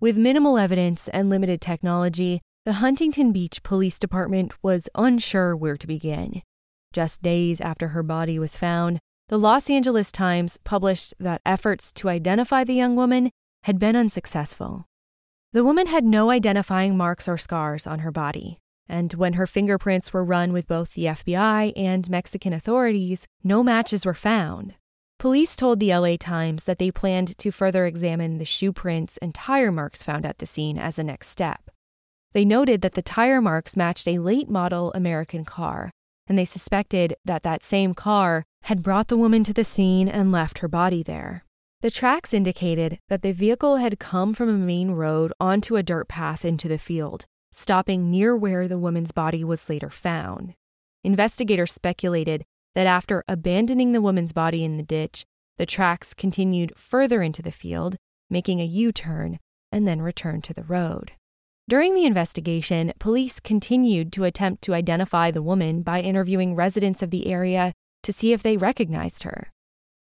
With 0.00 0.16
minimal 0.16 0.58
evidence 0.58 1.08
and 1.08 1.28
limited 1.28 1.60
technology, 1.60 2.40
the 2.64 2.74
Huntington 2.74 3.32
Beach 3.32 3.64
Police 3.64 3.98
Department 3.98 4.52
was 4.62 4.88
unsure 4.94 5.56
where 5.56 5.76
to 5.76 5.88
begin. 5.88 6.42
Just 6.92 7.20
days 7.20 7.60
after 7.60 7.88
her 7.88 8.04
body 8.04 8.38
was 8.38 8.56
found, 8.56 9.00
the 9.26 9.38
Los 9.38 9.68
Angeles 9.68 10.12
Times 10.12 10.56
published 10.62 11.14
that 11.18 11.42
efforts 11.44 11.90
to 11.94 12.08
identify 12.08 12.62
the 12.62 12.74
young 12.74 12.94
woman 12.94 13.30
had 13.64 13.80
been 13.80 13.96
unsuccessful. 13.96 14.86
The 15.52 15.64
woman 15.64 15.88
had 15.88 16.04
no 16.04 16.30
identifying 16.30 16.96
marks 16.96 17.26
or 17.26 17.36
scars 17.36 17.84
on 17.84 17.98
her 18.00 18.12
body, 18.12 18.60
and 18.88 19.12
when 19.14 19.32
her 19.32 19.48
fingerprints 19.48 20.12
were 20.12 20.24
run 20.24 20.52
with 20.52 20.68
both 20.68 20.94
the 20.94 21.06
FBI 21.06 21.72
and 21.74 22.08
Mexican 22.08 22.52
authorities, 22.52 23.26
no 23.42 23.64
matches 23.64 24.06
were 24.06 24.14
found. 24.14 24.76
Police 25.18 25.56
told 25.56 25.80
the 25.80 25.92
LA 25.92 26.16
Times 26.16 26.62
that 26.62 26.78
they 26.78 26.92
planned 26.92 27.36
to 27.38 27.50
further 27.50 27.86
examine 27.86 28.38
the 28.38 28.44
shoe 28.44 28.72
prints 28.72 29.16
and 29.16 29.34
tire 29.34 29.72
marks 29.72 30.00
found 30.00 30.24
at 30.24 30.38
the 30.38 30.46
scene 30.46 30.78
as 30.78 30.96
a 30.96 31.02
next 31.02 31.26
step. 31.26 31.70
They 32.34 32.44
noted 32.44 32.82
that 32.82 32.94
the 32.94 33.02
tire 33.02 33.40
marks 33.40 33.76
matched 33.76 34.06
a 34.06 34.20
late 34.20 34.48
model 34.48 34.92
American 34.92 35.44
car, 35.44 35.90
and 36.28 36.38
they 36.38 36.44
suspected 36.44 37.16
that 37.24 37.42
that 37.42 37.64
same 37.64 37.94
car 37.94 38.44
had 38.62 38.82
brought 38.82 39.08
the 39.08 39.16
woman 39.16 39.42
to 39.42 39.52
the 39.52 39.64
scene 39.64 40.08
and 40.08 40.30
left 40.30 40.58
her 40.58 40.68
body 40.68 41.02
there. 41.02 41.44
The 41.80 41.90
tracks 41.90 42.32
indicated 42.32 43.00
that 43.08 43.22
the 43.22 43.32
vehicle 43.32 43.76
had 43.76 43.98
come 43.98 44.34
from 44.34 44.48
a 44.48 44.52
main 44.52 44.92
road 44.92 45.32
onto 45.40 45.74
a 45.74 45.82
dirt 45.82 46.06
path 46.06 46.44
into 46.44 46.68
the 46.68 46.78
field, 46.78 47.24
stopping 47.50 48.08
near 48.08 48.36
where 48.36 48.68
the 48.68 48.78
woman's 48.78 49.10
body 49.10 49.42
was 49.42 49.68
later 49.68 49.90
found. 49.90 50.54
Investigators 51.02 51.72
speculated 51.72 52.44
that 52.78 52.86
after 52.86 53.24
abandoning 53.26 53.90
the 53.90 54.00
woman's 54.00 54.32
body 54.32 54.62
in 54.62 54.76
the 54.76 54.84
ditch, 54.84 55.26
the 55.56 55.66
tracks 55.66 56.14
continued 56.14 56.72
further 56.76 57.22
into 57.22 57.42
the 57.42 57.50
field, 57.50 57.96
making 58.30 58.60
a 58.60 58.64
U 58.64 58.92
turn, 58.92 59.40
and 59.72 59.84
then 59.84 60.00
returned 60.00 60.44
to 60.44 60.54
the 60.54 60.62
road. 60.62 61.10
During 61.68 61.96
the 61.96 62.04
investigation, 62.04 62.92
police 63.00 63.40
continued 63.40 64.12
to 64.12 64.22
attempt 64.22 64.62
to 64.62 64.74
identify 64.74 65.32
the 65.32 65.42
woman 65.42 65.82
by 65.82 66.00
interviewing 66.00 66.54
residents 66.54 67.02
of 67.02 67.10
the 67.10 67.26
area 67.26 67.72
to 68.04 68.12
see 68.12 68.32
if 68.32 68.44
they 68.44 68.56
recognized 68.56 69.24
her. 69.24 69.50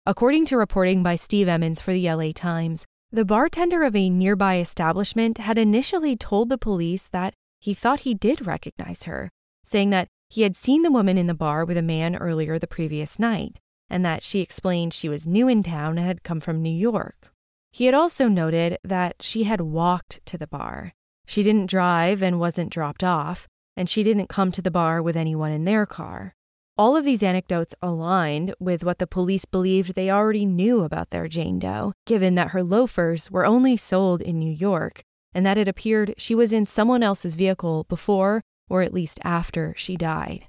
According 0.06 0.46
to 0.46 0.56
reporting 0.56 1.02
by 1.02 1.16
Steve 1.16 1.48
Emmons 1.48 1.82
for 1.82 1.92
the 1.92 2.10
LA 2.10 2.32
Times, 2.34 2.86
the 3.12 3.26
bartender 3.26 3.82
of 3.82 3.94
a 3.94 4.08
nearby 4.08 4.56
establishment 4.56 5.36
had 5.36 5.58
initially 5.58 6.16
told 6.16 6.48
the 6.48 6.56
police 6.56 7.10
that 7.10 7.34
he 7.60 7.74
thought 7.74 8.00
he 8.00 8.14
did 8.14 8.46
recognize 8.46 9.02
her, 9.02 9.30
saying 9.64 9.90
that 9.90 10.08
he 10.34 10.42
had 10.42 10.56
seen 10.56 10.82
the 10.82 10.90
woman 10.90 11.16
in 11.16 11.28
the 11.28 11.32
bar 11.32 11.64
with 11.64 11.76
a 11.76 11.82
man 11.82 12.16
earlier 12.16 12.58
the 12.58 12.66
previous 12.66 13.20
night, 13.20 13.60
and 13.88 14.04
that 14.04 14.20
she 14.20 14.40
explained 14.40 14.92
she 14.92 15.08
was 15.08 15.28
new 15.28 15.46
in 15.46 15.62
town 15.62 15.96
and 15.96 16.04
had 16.04 16.24
come 16.24 16.40
from 16.40 16.60
New 16.60 16.74
York. 16.74 17.32
He 17.70 17.86
had 17.86 17.94
also 17.94 18.26
noted 18.26 18.78
that 18.82 19.22
she 19.22 19.44
had 19.44 19.60
walked 19.60 20.18
to 20.26 20.36
the 20.36 20.48
bar. 20.48 20.92
She 21.24 21.44
didn't 21.44 21.70
drive 21.70 22.20
and 22.20 22.40
wasn't 22.40 22.72
dropped 22.72 23.04
off, 23.04 23.46
and 23.76 23.88
she 23.88 24.02
didn't 24.02 24.26
come 24.26 24.50
to 24.50 24.62
the 24.62 24.72
bar 24.72 25.00
with 25.00 25.16
anyone 25.16 25.52
in 25.52 25.66
their 25.66 25.86
car. 25.86 26.34
All 26.76 26.96
of 26.96 27.04
these 27.04 27.22
anecdotes 27.22 27.76
aligned 27.80 28.56
with 28.58 28.82
what 28.82 28.98
the 28.98 29.06
police 29.06 29.44
believed 29.44 29.94
they 29.94 30.10
already 30.10 30.46
knew 30.46 30.82
about 30.82 31.10
their 31.10 31.28
Jane 31.28 31.60
Doe, 31.60 31.92
given 32.06 32.34
that 32.34 32.48
her 32.48 32.64
loafers 32.64 33.30
were 33.30 33.46
only 33.46 33.76
sold 33.76 34.20
in 34.20 34.40
New 34.40 34.52
York 34.52 35.04
and 35.32 35.46
that 35.46 35.58
it 35.58 35.68
appeared 35.68 36.14
she 36.16 36.34
was 36.34 36.52
in 36.52 36.66
someone 36.66 37.04
else's 37.04 37.36
vehicle 37.36 37.84
before 37.88 38.42
or 38.68 38.82
at 38.82 38.94
least 38.94 39.18
after 39.22 39.74
she 39.76 39.96
died. 39.96 40.46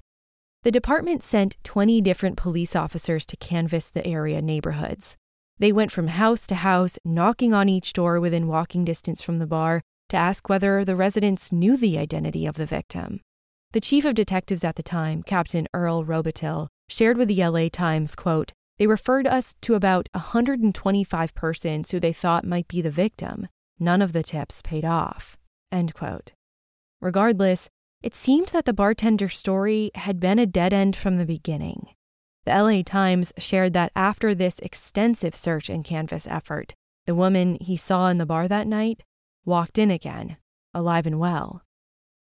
The 0.62 0.70
department 0.70 1.22
sent 1.22 1.56
20 1.62 2.00
different 2.00 2.36
police 2.36 2.74
officers 2.74 3.24
to 3.26 3.36
canvass 3.36 3.88
the 3.90 4.06
area 4.06 4.42
neighborhoods. 4.42 5.16
They 5.58 5.72
went 5.72 5.92
from 5.92 6.08
house 6.08 6.46
to 6.48 6.56
house, 6.56 6.98
knocking 7.04 7.54
on 7.54 7.68
each 7.68 7.92
door 7.92 8.20
within 8.20 8.48
walking 8.48 8.84
distance 8.84 9.22
from 9.22 9.38
the 9.38 9.46
bar 9.46 9.82
to 10.08 10.16
ask 10.16 10.48
whether 10.48 10.84
the 10.84 10.96
residents 10.96 11.52
knew 11.52 11.76
the 11.76 11.98
identity 11.98 12.46
of 12.46 12.56
the 12.56 12.66
victim. 12.66 13.20
The 13.72 13.80
chief 13.80 14.04
of 14.04 14.14
detectives 14.14 14.64
at 14.64 14.76
the 14.76 14.82
time, 14.82 15.22
Captain 15.22 15.66
Earl 15.72 16.04
Robitil, 16.04 16.68
shared 16.88 17.16
with 17.16 17.28
the 17.28 17.44
LA 17.44 17.68
Times, 17.68 18.14
quote, 18.14 18.52
They 18.78 18.86
referred 18.86 19.26
us 19.26 19.54
to 19.62 19.74
about 19.74 20.08
125 20.12 21.34
persons 21.34 21.90
who 21.90 22.00
they 22.00 22.12
thought 22.12 22.44
might 22.44 22.68
be 22.68 22.80
the 22.80 22.90
victim. 22.90 23.48
None 23.78 24.02
of 24.02 24.12
the 24.12 24.22
tips 24.22 24.62
paid 24.62 24.84
off. 24.84 25.36
End 25.72 25.94
quote. 25.94 26.32
Regardless, 27.00 27.68
it 28.02 28.14
seemed 28.14 28.48
that 28.48 28.64
the 28.64 28.72
bartender 28.72 29.28
story 29.28 29.90
had 29.94 30.20
been 30.20 30.38
a 30.38 30.46
dead 30.46 30.72
end 30.72 30.96
from 30.96 31.16
the 31.16 31.26
beginning. 31.26 31.88
The 32.44 32.52
LA 32.52 32.82
Times 32.82 33.32
shared 33.38 33.72
that 33.72 33.92
after 33.96 34.34
this 34.34 34.60
extensive 34.60 35.34
search 35.34 35.68
and 35.68 35.84
canvas 35.84 36.26
effort, 36.28 36.74
The 37.06 37.14
woman 37.14 37.56
he 37.60 37.76
saw 37.76 38.08
in 38.08 38.18
the 38.18 38.26
bar 38.26 38.48
that 38.48 38.66
night 38.66 39.02
walked 39.44 39.78
in 39.78 39.90
again, 39.90 40.36
alive 40.74 41.06
and 41.06 41.18
well. 41.20 41.62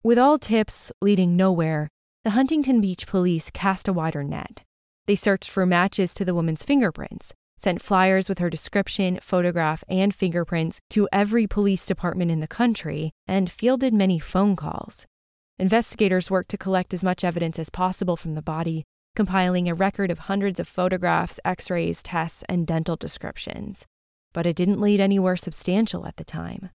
With 0.04 0.18
all 0.20 0.38
tips 0.38 0.92
leading 1.02 1.36
nowhere, 1.36 1.90
the 2.24 2.32
Huntington 2.32 2.80
Beach 2.80 3.08
police 3.08 3.50
cast 3.52 3.88
a 3.88 3.94
wider 3.94 4.24
net. 4.24 4.64
They 5.08 5.16
searched 5.16 5.50
for 5.50 5.66
matches 5.66 6.14
to 6.14 6.26
the 6.26 6.36
woman's 6.36 6.64
fingerprints, 6.64 7.34
sent 7.58 7.82
flyers 7.82 8.30
with 8.30 8.40
her 8.40 8.50
description, 8.50 9.20
photograph, 9.22 9.84
and 9.90 10.14
fingerprints 10.14 10.80
to 10.92 11.10
every 11.12 11.48
police 11.48 11.86
department 11.86 12.30
in 12.32 12.40
the 12.40 12.48
country, 12.48 13.12
and 13.28 13.52
fielded 13.52 13.94
many 13.94 14.20
phone 14.20 14.56
calls. 14.56 15.06
Investigators 15.60 16.32
worked 16.32 16.50
to 16.52 16.58
collect 16.58 16.94
as 16.94 17.04
much 17.04 17.26
evidence 17.26 17.60
as 17.60 17.70
possible 17.70 18.16
from 18.16 18.34
the 18.34 18.42
body, 18.42 18.86
compiling 19.14 19.68
a 19.68 19.76
record 19.76 20.10
of 20.10 20.20
hundreds 20.20 20.58
of 20.58 20.70
photographs, 20.70 21.38
x 21.44 21.70
rays, 21.70 22.02
tests, 22.02 22.46
and 22.48 22.66
dental 22.66 22.96
descriptions. 22.96 23.86
But 24.32 24.46
it 24.46 24.56
didn't 24.56 24.80
lead 24.80 25.02
anywhere 25.02 25.36
substantial 25.36 26.08
at 26.08 26.16
the 26.16 26.24
time. 26.24 26.70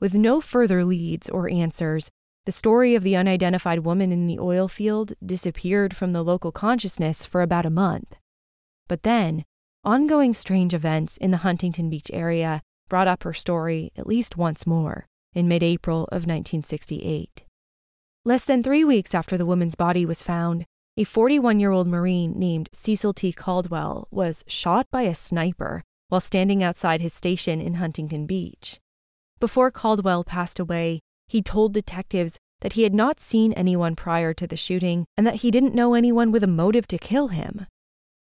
With 0.00 0.14
no 0.14 0.40
further 0.40 0.84
leads 0.84 1.28
or 1.28 1.48
answers, 1.48 2.10
the 2.46 2.52
story 2.52 2.96
of 2.96 3.04
the 3.04 3.14
unidentified 3.14 3.80
woman 3.80 4.10
in 4.10 4.26
the 4.26 4.40
oil 4.40 4.66
field 4.66 5.12
disappeared 5.24 5.94
from 5.94 6.12
the 6.12 6.24
local 6.24 6.50
consciousness 6.50 7.24
for 7.24 7.42
about 7.42 7.64
a 7.64 7.70
month. 7.70 8.16
But 8.88 9.04
then, 9.04 9.44
ongoing 9.84 10.34
strange 10.34 10.74
events 10.74 11.16
in 11.16 11.30
the 11.30 11.38
Huntington 11.38 11.88
Beach 11.90 12.10
area 12.12 12.62
brought 12.88 13.08
up 13.08 13.22
her 13.22 13.32
story 13.32 13.92
at 13.96 14.06
least 14.06 14.36
once 14.36 14.66
more 14.66 15.06
in 15.32 15.46
mid 15.46 15.62
April 15.62 16.04
of 16.06 16.26
1968. 16.26 17.45
Less 18.26 18.44
than 18.44 18.64
three 18.64 18.82
weeks 18.82 19.14
after 19.14 19.38
the 19.38 19.46
woman's 19.46 19.76
body 19.76 20.04
was 20.04 20.24
found, 20.24 20.66
a 20.96 21.04
41 21.04 21.60
year 21.60 21.70
old 21.70 21.86
Marine 21.86 22.36
named 22.36 22.68
Cecil 22.72 23.14
T. 23.14 23.32
Caldwell 23.32 24.08
was 24.10 24.42
shot 24.48 24.88
by 24.90 25.02
a 25.02 25.14
sniper 25.14 25.84
while 26.08 26.20
standing 26.20 26.60
outside 26.60 27.00
his 27.00 27.14
station 27.14 27.60
in 27.60 27.74
Huntington 27.74 28.26
Beach. 28.26 28.80
Before 29.38 29.70
Caldwell 29.70 30.24
passed 30.24 30.58
away, 30.58 31.02
he 31.28 31.40
told 31.40 31.72
detectives 31.72 32.36
that 32.62 32.72
he 32.72 32.82
had 32.82 32.94
not 32.94 33.20
seen 33.20 33.52
anyone 33.52 33.94
prior 33.94 34.34
to 34.34 34.48
the 34.48 34.56
shooting 34.56 35.06
and 35.16 35.24
that 35.24 35.42
he 35.42 35.52
didn't 35.52 35.76
know 35.76 35.94
anyone 35.94 36.32
with 36.32 36.42
a 36.42 36.48
motive 36.48 36.88
to 36.88 36.98
kill 36.98 37.28
him. 37.28 37.68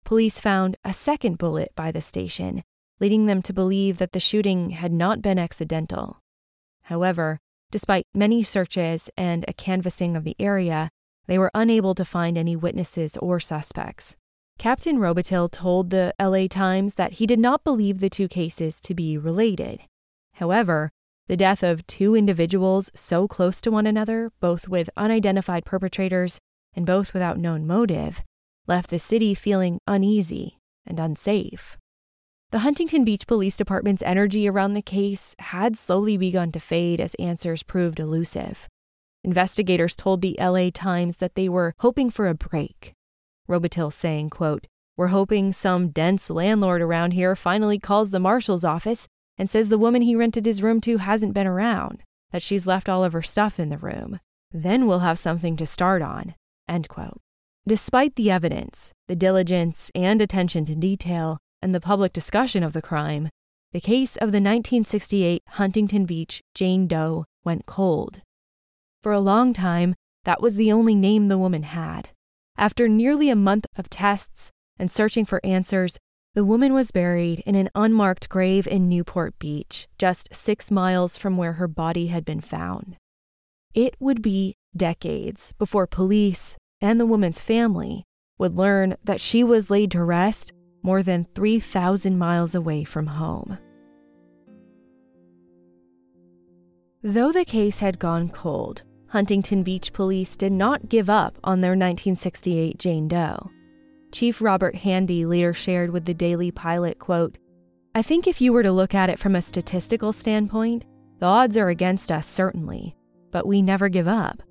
Police 0.05 0.39
found 0.39 0.77
a 0.85 0.93
second 0.93 1.39
bullet 1.39 1.71
by 1.75 1.91
the 1.91 2.01
station, 2.01 2.61
leading 2.99 3.25
them 3.25 3.41
to 3.41 3.53
believe 3.53 3.97
that 3.97 4.11
the 4.11 4.19
shooting 4.19 4.69
had 4.69 4.91
not 4.91 5.23
been 5.23 5.39
accidental. 5.39 6.19
However, 6.83 7.39
despite 7.71 8.07
many 8.13 8.43
searches 8.43 9.09
and 9.17 9.45
a 9.47 9.53
canvassing 9.53 10.15
of 10.15 10.23
the 10.23 10.35
area, 10.39 10.89
they 11.27 11.37
were 11.37 11.51
unable 11.53 11.95
to 11.95 12.05
find 12.05 12.37
any 12.37 12.55
witnesses 12.55 13.17
or 13.17 13.39
suspects. 13.39 14.17
Captain 14.57 14.97
Robitil 14.97 15.49
told 15.49 15.89
the 15.89 16.13
LA 16.19 16.47
Times 16.47 16.95
that 16.95 17.13
he 17.13 17.25
did 17.25 17.39
not 17.39 17.63
believe 17.63 17.99
the 17.99 18.09
two 18.09 18.27
cases 18.27 18.81
to 18.81 18.93
be 18.93 19.17
related. 19.17 19.81
However, 20.33 20.91
the 21.27 21.37
death 21.37 21.63
of 21.63 21.87
two 21.87 22.15
individuals 22.15 22.91
so 22.93 23.27
close 23.27 23.61
to 23.61 23.71
one 23.71 23.87
another, 23.87 24.31
both 24.39 24.67
with 24.67 24.89
unidentified 24.97 25.63
perpetrators 25.63 26.39
and 26.73 26.85
both 26.85 27.13
without 27.13 27.37
known 27.37 27.65
motive, 27.65 28.21
left 28.67 28.89
the 28.89 28.99
city 28.99 29.33
feeling 29.33 29.79
uneasy 29.87 30.59
and 30.85 30.99
unsafe. 30.99 31.77
The 32.51 32.59
Huntington 32.59 33.03
Beach 33.03 33.27
Police 33.27 33.57
Department's 33.57 34.01
energy 34.01 34.49
around 34.49 34.73
the 34.73 34.81
case 34.81 35.35
had 35.37 35.77
slowly 35.77 36.17
begun 36.17 36.51
to 36.53 36.59
fade 36.59 36.99
as 36.99 37.13
answers 37.19 37.61
proved 37.61 37.99
elusive. 37.99 38.67
Investigators 39.23 39.95
told 39.95 40.23
the 40.23 40.35
LA 40.41 40.71
Times 40.73 41.17
that 41.17 41.35
they 41.35 41.47
were 41.47 41.75
hoping 41.81 42.09
for 42.09 42.27
a 42.27 42.33
break. 42.33 42.93
Robitil 43.47 43.93
saying, 43.93 44.31
quote, 44.31 44.65
We're 44.97 45.09
hoping 45.09 45.53
some 45.53 45.89
dense 45.89 46.31
landlord 46.31 46.81
around 46.81 47.11
here 47.11 47.35
finally 47.35 47.77
calls 47.77 48.09
the 48.09 48.19
marshal's 48.19 48.63
office 48.63 49.07
and 49.37 49.47
says 49.47 49.69
the 49.69 49.77
woman 49.77 50.01
he 50.01 50.15
rented 50.15 50.47
his 50.47 50.63
room 50.63 50.81
to 50.81 50.97
hasn't 50.97 51.35
been 51.35 51.45
around, 51.45 52.01
that 52.31 52.41
she's 52.41 52.65
left 52.65 52.89
all 52.89 53.03
of 53.03 53.13
her 53.13 53.21
stuff 53.21 53.59
in 53.59 53.69
the 53.69 53.77
room. 53.77 54.19
Then 54.51 54.87
we'll 54.87 54.99
have 54.99 55.19
something 55.19 55.55
to 55.57 55.67
start 55.67 56.01
on. 56.01 56.33
End 56.67 56.89
quote. 56.89 57.21
Despite 57.67 58.15
the 58.15 58.31
evidence, 58.31 58.91
the 59.07 59.15
diligence 59.15 59.91
and 59.93 60.19
attention 60.19 60.65
to 60.65 60.75
detail, 60.75 61.37
and 61.61 61.73
the 61.73 61.81
public 61.81 62.13
discussion 62.13 62.63
of 62.63 62.73
the 62.73 62.81
crime, 62.81 63.29
the 63.71 63.79
case 63.79 64.15
of 64.15 64.31
the 64.31 64.37
1968 64.37 65.43
Huntington 65.47 66.05
Beach 66.05 66.41
Jane 66.53 66.87
Doe 66.87 67.25
went 67.43 67.65
cold. 67.65 68.21
For 69.01 69.11
a 69.11 69.19
long 69.19 69.53
time, 69.53 69.95
that 70.25 70.41
was 70.41 70.55
the 70.55 70.71
only 70.71 70.95
name 70.95 71.27
the 71.27 71.37
woman 71.37 71.63
had. 71.63 72.09
After 72.57 72.87
nearly 72.87 73.29
a 73.29 73.35
month 73.35 73.65
of 73.77 73.89
tests 73.89 74.51
and 74.77 74.91
searching 74.91 75.25
for 75.25 75.39
answers, 75.43 75.97
the 76.33 76.45
woman 76.45 76.73
was 76.73 76.91
buried 76.91 77.41
in 77.45 77.55
an 77.55 77.69
unmarked 77.73 78.29
grave 78.29 78.67
in 78.67 78.89
Newport 78.89 79.37
Beach, 79.39 79.87
just 79.97 80.33
six 80.33 80.69
miles 80.69 81.17
from 81.17 81.37
where 81.37 81.53
her 81.53 81.67
body 81.67 82.07
had 82.07 82.25
been 82.25 82.41
found. 82.41 82.97
It 83.73 83.95
would 83.99 84.21
be 84.21 84.55
decades 84.75 85.53
before 85.57 85.87
police 85.87 86.57
and 86.81 86.99
the 86.99 87.05
woman's 87.05 87.41
family 87.41 88.03
would 88.37 88.55
learn 88.55 88.95
that 89.03 89.21
she 89.21 89.43
was 89.43 89.69
laid 89.69 89.91
to 89.91 90.03
rest 90.03 90.51
more 90.81 91.03
than 91.03 91.27
3,000 91.35 92.17
miles 92.17 92.55
away 92.55 92.83
from 92.83 93.07
home. 93.07 93.57
Though 97.01 97.31
the 97.31 97.45
case 97.45 97.79
had 97.79 97.99
gone 97.99 98.29
cold, 98.29 98.83
Huntington 99.07 99.63
Beach 99.63 99.93
police 99.93 100.35
did 100.35 100.51
not 100.51 100.89
give 100.89 101.09
up 101.09 101.37
on 101.43 101.61
their 101.61 101.71
1968 101.71 102.77
Jane 102.77 103.07
Doe. 103.07 103.49
Chief 104.11 104.41
Robert 104.41 104.75
Handy 104.75 105.25
later 105.25 105.53
shared 105.53 105.91
with 105.91 106.05
the 106.05 106.13
Daily 106.13 106.51
Pilot, 106.51 106.99
quote, 106.99 107.37
I 107.95 108.01
think 108.01 108.27
if 108.27 108.41
you 108.41 108.53
were 108.53 108.63
to 108.63 108.71
look 108.71 108.93
at 108.93 109.09
it 109.09 109.17
from 109.17 109.35
a 109.35 109.41
statistical 109.41 110.13
standpoint, 110.13 110.85
the 111.19 111.25
odds 111.25 111.57
are 111.57 111.69
against 111.69 112.11
us 112.11 112.27
certainly, 112.27 112.95
but 113.31 113.47
we 113.47 113.61
never 113.61 113.89
give 113.89 114.07
up. 114.07 114.43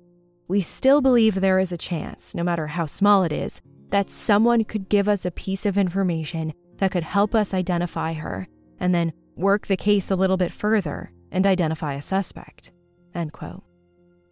We 0.47 0.61
still 0.61 1.01
believe 1.01 1.35
there 1.35 1.59
is 1.59 1.71
a 1.71 1.77
chance, 1.77 2.33
no 2.33 2.43
matter 2.43 2.67
how 2.67 2.85
small 2.85 3.23
it 3.23 3.31
is, 3.31 3.61
that 3.91 4.09
someone 4.09 4.63
could 4.63 4.89
give 4.89 5.07
us 5.07 5.25
a 5.25 5.31
piece 5.31 5.65
of 5.65 5.77
information 5.77 6.53
that 6.77 6.91
could 6.91 7.03
help 7.03 7.35
us 7.35 7.53
identify 7.53 8.13
her, 8.13 8.47
and 8.79 8.93
then 8.93 9.13
work 9.35 9.67
the 9.67 9.77
case 9.77 10.11
a 10.11 10.15
little 10.15 10.37
bit 10.37 10.51
further 10.51 11.11
and 11.31 11.45
identify 11.45 11.93
a 11.93 12.01
suspect. 12.01 12.71
End 13.13 13.33
quote. 13.33 13.63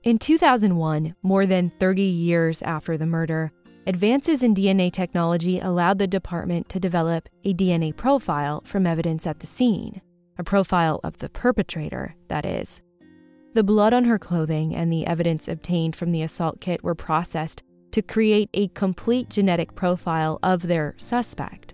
In 0.03 0.19
2001, 0.19 1.15
more 1.21 1.45
than 1.45 1.71
30 1.79 2.01
years 2.01 2.61
after 2.61 2.97
the 2.97 3.05
murder, 3.05 3.51
Advances 3.87 4.43
in 4.43 4.53
DNA 4.53 4.91
technology 4.91 5.61
allowed 5.61 5.97
the 5.97 6.07
department 6.07 6.67
to 6.67 6.77
develop 6.77 7.29
a 7.45 7.53
DNA 7.53 7.95
profile 7.95 8.61
from 8.65 8.85
evidence 8.85 9.25
at 9.25 9.39
the 9.39 9.47
scene, 9.47 10.01
a 10.37 10.43
profile 10.43 10.99
of 11.05 11.19
the 11.19 11.29
perpetrator, 11.29 12.13
that 12.27 12.45
is. 12.45 12.81
The 13.53 13.63
blood 13.63 13.93
on 13.93 14.03
her 14.03 14.19
clothing 14.19 14.75
and 14.75 14.91
the 14.91 15.07
evidence 15.07 15.47
obtained 15.47 15.95
from 15.95 16.11
the 16.11 16.21
assault 16.21 16.59
kit 16.59 16.83
were 16.83 16.95
processed 16.95 17.63
to 17.97 18.03
create 18.03 18.47
a 18.53 18.67
complete 18.67 19.27
genetic 19.27 19.73
profile 19.73 20.37
of 20.43 20.61
their 20.61 20.93
suspect. 20.97 21.73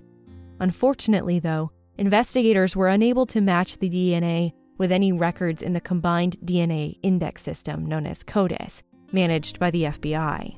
Unfortunately, 0.61 1.37
though, 1.37 1.69
investigators 1.97 2.77
were 2.77 2.87
unable 2.87 3.25
to 3.25 3.41
match 3.41 3.77
the 3.77 3.89
DNA 3.89 4.53
with 4.77 4.89
any 4.89 5.11
records 5.11 5.61
in 5.61 5.73
the 5.73 5.81
combined 5.81 6.37
DNA 6.45 6.97
index 7.03 7.41
system 7.41 7.85
known 7.85 8.07
as 8.07 8.23
CODIS, 8.23 8.83
managed 9.11 9.59
by 9.59 9.69
the 9.69 9.83
FBI. 9.83 10.57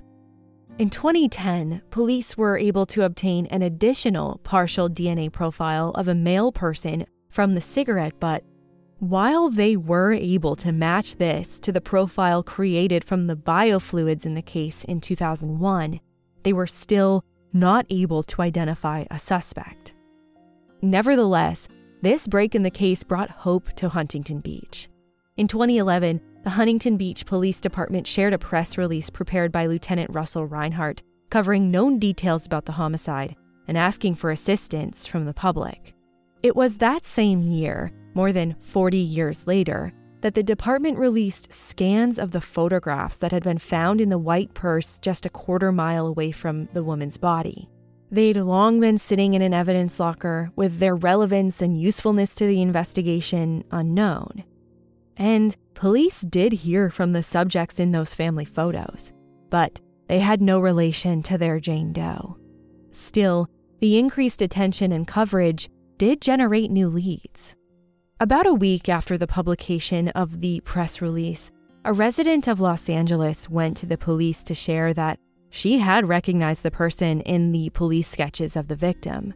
In 0.78 0.92
2010, 0.92 1.82
police 1.90 2.38
were 2.38 2.60
able 2.60 2.86
to 2.86 3.02
obtain 3.02 3.48
an 3.48 3.64
additional 3.64 4.40
partial 4.44 4.88
DNA 4.88 5.32
profile 5.32 5.90
of 5.96 6.08
a 6.08 6.14
male 6.14 6.52
person 6.52 7.08
from 7.32 7.56
the 7.56 7.62
cigarette 7.62 8.20
butt. 8.20 8.44
While 9.06 9.52
they 9.52 9.78
were 9.78 10.14
able 10.14 10.56
to 10.56 10.72
match 10.72 11.18
this 11.18 11.60
to 11.60 11.72
the 11.72 11.80
profile 11.80 12.42
created 12.42 13.04
from 13.04 13.28
the 13.28 13.36
biofluids 13.36 14.26
in 14.26 14.34
the 14.34 14.42
case 14.42 14.84
in 14.84 15.00
2001, 15.00 16.00
they 16.42 16.52
were 16.52 16.66
still 16.66 17.24
not 17.54 17.86
able 17.92 18.24
to 18.24 18.42
identify 18.42 19.06
a 19.12 19.20
suspect. 19.20 19.94
Nevertheless, 20.82 21.68
this 22.02 22.26
break 22.26 22.56
in 22.56 22.64
the 22.64 22.72
case 22.72 23.04
brought 23.04 23.30
hope 23.30 23.72
to 23.74 23.90
Huntington 23.90 24.40
Beach. 24.40 24.90
In 25.38 25.48
2011, 25.48 26.20
the 26.44 26.50
Huntington 26.50 26.98
Beach 26.98 27.28
Police 27.28 27.62
Department 27.62 28.08
shared 28.08 28.34
a 28.34 28.40
press 28.40 28.76
release 28.76 29.12
prepared 29.12 29.52
by 29.52 29.68
Lieutenant 29.68 30.16
Russell 30.16 30.48
Reinhardt 30.48 31.04
covering 31.30 31.70
known 31.70 32.00
details 32.00 32.48
about 32.48 32.66
the 32.66 32.72
homicide 32.72 33.36
and 33.68 33.78
asking 33.78 34.16
for 34.16 34.32
assistance 34.32 35.06
from 35.06 35.26
the 35.26 35.34
public. 35.34 35.94
It 36.42 36.56
was 36.56 36.78
that 36.78 37.06
same 37.06 37.44
year, 37.44 37.92
more 38.16 38.32
than 38.32 38.56
40 38.62 38.98
years 38.98 39.46
later, 39.46 39.94
that 40.22 40.34
the 40.34 40.42
department 40.42 40.98
released 40.98 41.54
scans 41.54 42.18
of 42.18 42.32
the 42.32 42.42
photographs 42.42 43.18
that 43.18 43.32
had 43.32 43.44
been 43.44 43.60
found 43.60 44.02
in 44.02 44.10
the 44.10 44.18
white 44.18 44.56
purse 44.56 44.98
just 44.98 45.28
a 45.28 45.30
quarter 45.30 45.72
mile 45.72 46.08
away 46.08 46.32
from 46.32 46.68
the 46.74 46.84
woman's 46.84 47.18
body. 47.18 47.70
They'd 48.10 48.38
long 48.38 48.80
been 48.80 48.98
sitting 48.98 49.36
in 49.36 49.44
an 49.44 49.54
evidence 49.54 50.00
locker 50.00 50.52
with 50.56 50.80
their 50.80 50.96
relevance 50.96 51.62
and 51.62 51.80
usefulness 51.80 52.34
to 52.36 52.48
the 52.48 52.62
investigation 52.62 53.64
unknown. 53.72 54.44
And 55.18 55.56
police 55.74 56.22
did 56.22 56.54
hear 56.54 56.90
from 56.90 57.14
the 57.14 57.24
subjects 57.24 57.80
in 57.80 57.92
those 57.92 58.14
family 58.14 58.46
photos, 58.46 59.12
but 59.50 59.80
they 60.08 60.20
had 60.20 60.42
no 60.42 60.60
relation 60.60 61.22
to 61.24 61.38
their 61.38 61.60
Jane 61.60 61.94
Doe. 61.94 62.38
Still, 62.92 63.48
the 63.80 64.00
increased 64.00 64.42
attention 64.42 64.92
and 64.92 65.08
coverage 65.08 65.70
did 65.98 66.22
generate 66.22 66.72
new 66.72 66.88
leads. 66.88 67.56
About 68.22 68.46
a 68.46 68.54
week 68.54 68.88
after 68.88 69.18
the 69.18 69.28
publication 69.28 70.08
of 70.10 70.40
the 70.40 70.62
press 70.62 71.02
release, 71.02 71.52
a 71.84 71.92
resident 71.92 72.48
of 72.48 72.62
Los 72.62 72.88
Angeles 72.88 73.50
went 73.50 73.76
to 73.76 73.86
the 73.86 73.98
police 73.98 74.42
to 74.44 74.54
share 74.54 74.94
that 74.94 75.20
she 75.50 75.80
had 75.80 76.08
recognized 76.08 76.64
the 76.64 76.72
person 76.72 77.20
in 77.22 77.52
the 77.52 77.70
police 77.72 78.08
sketches 78.08 78.56
of 78.56 78.70
the 78.70 78.76
victim. 78.78 79.34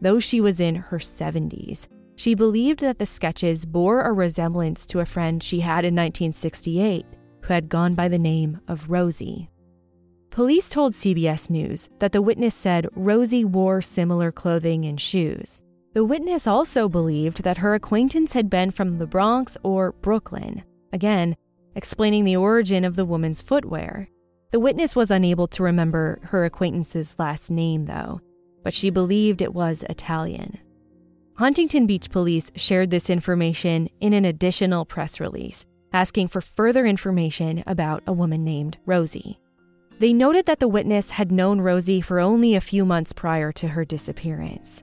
Though 0.00 0.20
she 0.20 0.40
was 0.40 0.60
in 0.60 0.76
her 0.76 0.98
70s, 0.98 1.88
she 2.14 2.36
believed 2.36 2.78
that 2.78 3.00
the 3.00 3.06
sketches 3.06 3.66
bore 3.66 4.02
a 4.02 4.12
resemblance 4.12 4.86
to 4.86 5.00
a 5.00 5.04
friend 5.04 5.42
she 5.42 5.58
had 5.58 5.84
in 5.84 5.96
1968 5.96 7.04
who 7.40 7.52
had 7.52 7.68
gone 7.68 7.96
by 7.96 8.06
the 8.06 8.20
name 8.20 8.60
of 8.68 8.88
Rosie. 8.88 9.50
Police 10.30 10.68
told 10.68 10.92
CBS 10.92 11.50
News 11.50 11.88
that 11.98 12.12
the 12.12 12.22
witness 12.22 12.54
said 12.54 12.86
Rosie 12.94 13.44
wore 13.44 13.82
similar 13.82 14.30
clothing 14.30 14.84
and 14.84 15.00
shoes. 15.00 15.60
The 15.94 16.04
witness 16.04 16.46
also 16.46 16.88
believed 16.88 17.42
that 17.42 17.58
her 17.58 17.74
acquaintance 17.74 18.32
had 18.32 18.48
been 18.48 18.70
from 18.70 18.98
the 18.98 19.06
Bronx 19.06 19.58
or 19.62 19.92
Brooklyn, 19.92 20.62
again, 20.90 21.36
explaining 21.74 22.24
the 22.24 22.36
origin 22.36 22.84
of 22.84 22.96
the 22.96 23.04
woman's 23.04 23.42
footwear. 23.42 24.08
The 24.52 24.60
witness 24.60 24.96
was 24.96 25.10
unable 25.10 25.48
to 25.48 25.62
remember 25.62 26.20
her 26.24 26.46
acquaintance's 26.46 27.14
last 27.18 27.50
name, 27.50 27.84
though, 27.84 28.20
but 28.64 28.72
she 28.72 28.88
believed 28.88 29.42
it 29.42 29.52
was 29.52 29.84
Italian. 29.90 30.58
Huntington 31.34 31.86
Beach 31.86 32.10
police 32.10 32.50
shared 32.56 32.90
this 32.90 33.10
information 33.10 33.88
in 34.00 34.14
an 34.14 34.24
additional 34.24 34.86
press 34.86 35.20
release, 35.20 35.66
asking 35.92 36.28
for 36.28 36.40
further 36.40 36.86
information 36.86 37.62
about 37.66 38.02
a 38.06 38.12
woman 38.12 38.44
named 38.44 38.78
Rosie. 38.86 39.38
They 39.98 40.14
noted 40.14 40.46
that 40.46 40.58
the 40.58 40.68
witness 40.68 41.10
had 41.10 41.30
known 41.30 41.60
Rosie 41.60 42.00
for 42.00 42.18
only 42.18 42.54
a 42.54 42.60
few 42.62 42.86
months 42.86 43.12
prior 43.12 43.52
to 43.52 43.68
her 43.68 43.84
disappearance. 43.84 44.82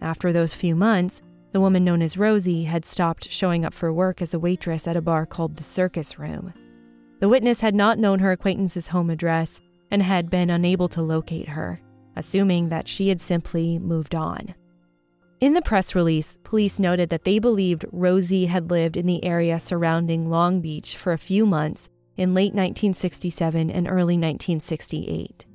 After 0.00 0.32
those 0.32 0.54
few 0.54 0.76
months, 0.76 1.22
the 1.52 1.60
woman 1.60 1.84
known 1.84 2.02
as 2.02 2.18
Rosie 2.18 2.64
had 2.64 2.84
stopped 2.84 3.30
showing 3.30 3.64
up 3.64 3.72
for 3.72 3.92
work 3.92 4.20
as 4.20 4.34
a 4.34 4.38
waitress 4.38 4.86
at 4.86 4.96
a 4.96 5.00
bar 5.00 5.24
called 5.24 5.56
the 5.56 5.64
Circus 5.64 6.18
Room. 6.18 6.52
The 7.20 7.28
witness 7.28 7.62
had 7.62 7.74
not 7.74 7.98
known 7.98 8.18
her 8.18 8.32
acquaintance's 8.32 8.88
home 8.88 9.08
address 9.08 9.60
and 9.90 10.02
had 10.02 10.28
been 10.28 10.50
unable 10.50 10.88
to 10.90 11.00
locate 11.00 11.48
her, 11.48 11.80
assuming 12.14 12.68
that 12.68 12.88
she 12.88 13.08
had 13.08 13.20
simply 13.20 13.78
moved 13.78 14.14
on. 14.14 14.54
In 15.40 15.54
the 15.54 15.62
press 15.62 15.94
release, 15.94 16.38
police 16.44 16.78
noted 16.78 17.08
that 17.10 17.24
they 17.24 17.38
believed 17.38 17.84
Rosie 17.92 18.46
had 18.46 18.70
lived 18.70 18.96
in 18.96 19.06
the 19.06 19.24
area 19.24 19.58
surrounding 19.58 20.28
Long 20.28 20.60
Beach 20.60 20.96
for 20.96 21.12
a 21.12 21.18
few 21.18 21.46
months 21.46 21.88
in 22.16 22.34
late 22.34 22.52
1967 22.52 23.70
and 23.70 23.86
early 23.86 24.16
1968. 24.16 25.45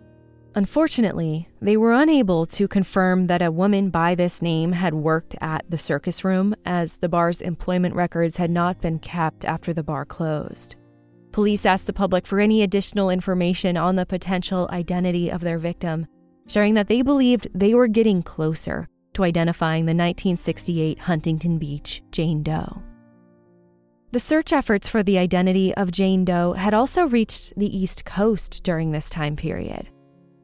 Unfortunately, 0.53 1.47
they 1.61 1.77
were 1.77 1.93
unable 1.93 2.45
to 2.45 2.67
confirm 2.67 3.27
that 3.27 3.41
a 3.41 3.51
woman 3.51 3.89
by 3.89 4.15
this 4.15 4.41
name 4.41 4.73
had 4.73 4.93
worked 4.93 5.33
at 5.39 5.63
the 5.69 5.77
circus 5.77 6.25
room, 6.25 6.53
as 6.65 6.97
the 6.97 7.07
bar's 7.07 7.39
employment 7.39 7.95
records 7.95 8.35
had 8.35 8.51
not 8.51 8.81
been 8.81 8.99
kept 8.99 9.45
after 9.45 9.73
the 9.73 9.83
bar 9.83 10.03
closed. 10.03 10.75
Police 11.31 11.65
asked 11.65 11.87
the 11.87 11.93
public 11.93 12.27
for 12.27 12.41
any 12.41 12.61
additional 12.61 13.09
information 13.09 13.77
on 13.77 13.95
the 13.95 14.05
potential 14.05 14.67
identity 14.73 15.29
of 15.29 15.39
their 15.39 15.57
victim, 15.57 16.05
sharing 16.47 16.73
that 16.73 16.87
they 16.87 17.01
believed 17.01 17.47
they 17.55 17.73
were 17.73 17.87
getting 17.87 18.21
closer 18.21 18.89
to 19.13 19.23
identifying 19.23 19.85
the 19.85 19.91
1968 19.91 20.99
Huntington 20.99 21.59
Beach 21.59 22.01
Jane 22.11 22.43
Doe. 22.43 22.81
The 24.11 24.19
search 24.19 24.51
efforts 24.51 24.89
for 24.89 25.01
the 25.01 25.17
identity 25.17 25.73
of 25.75 25.91
Jane 25.91 26.25
Doe 26.25 26.51
had 26.51 26.73
also 26.73 27.07
reached 27.07 27.53
the 27.55 27.77
East 27.77 28.03
Coast 28.03 28.61
during 28.63 28.91
this 28.91 29.09
time 29.09 29.37
period. 29.37 29.87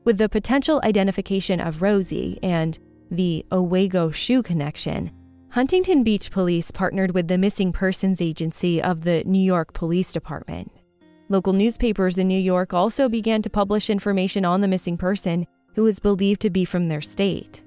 With 0.07 0.19
the 0.19 0.29
potential 0.29 0.79
identification 0.85 1.59
of 1.59 1.81
Rosie 1.81 2.39
and 2.41 2.79
the 3.11 3.45
Owego 3.51 4.09
shoe 4.09 4.41
connection, 4.41 5.11
Huntington 5.49 6.05
Beach 6.05 6.31
Police 6.31 6.71
partnered 6.71 7.13
with 7.13 7.27
the 7.27 7.37
Missing 7.37 7.73
Persons 7.73 8.21
Agency 8.21 8.81
of 8.81 9.01
the 9.01 9.25
New 9.25 9.37
York 9.37 9.73
Police 9.73 10.13
Department. 10.13 10.71
Local 11.27 11.51
newspapers 11.51 12.17
in 12.17 12.29
New 12.29 12.39
York 12.39 12.73
also 12.73 13.09
began 13.09 13.41
to 13.41 13.49
publish 13.49 13.89
information 13.89 14.45
on 14.45 14.61
the 14.61 14.67
missing 14.69 14.95
person 14.95 15.45
who 15.75 15.83
was 15.83 15.99
believed 15.99 16.39
to 16.43 16.49
be 16.49 16.63
from 16.63 16.87
their 16.87 17.01
state. 17.01 17.61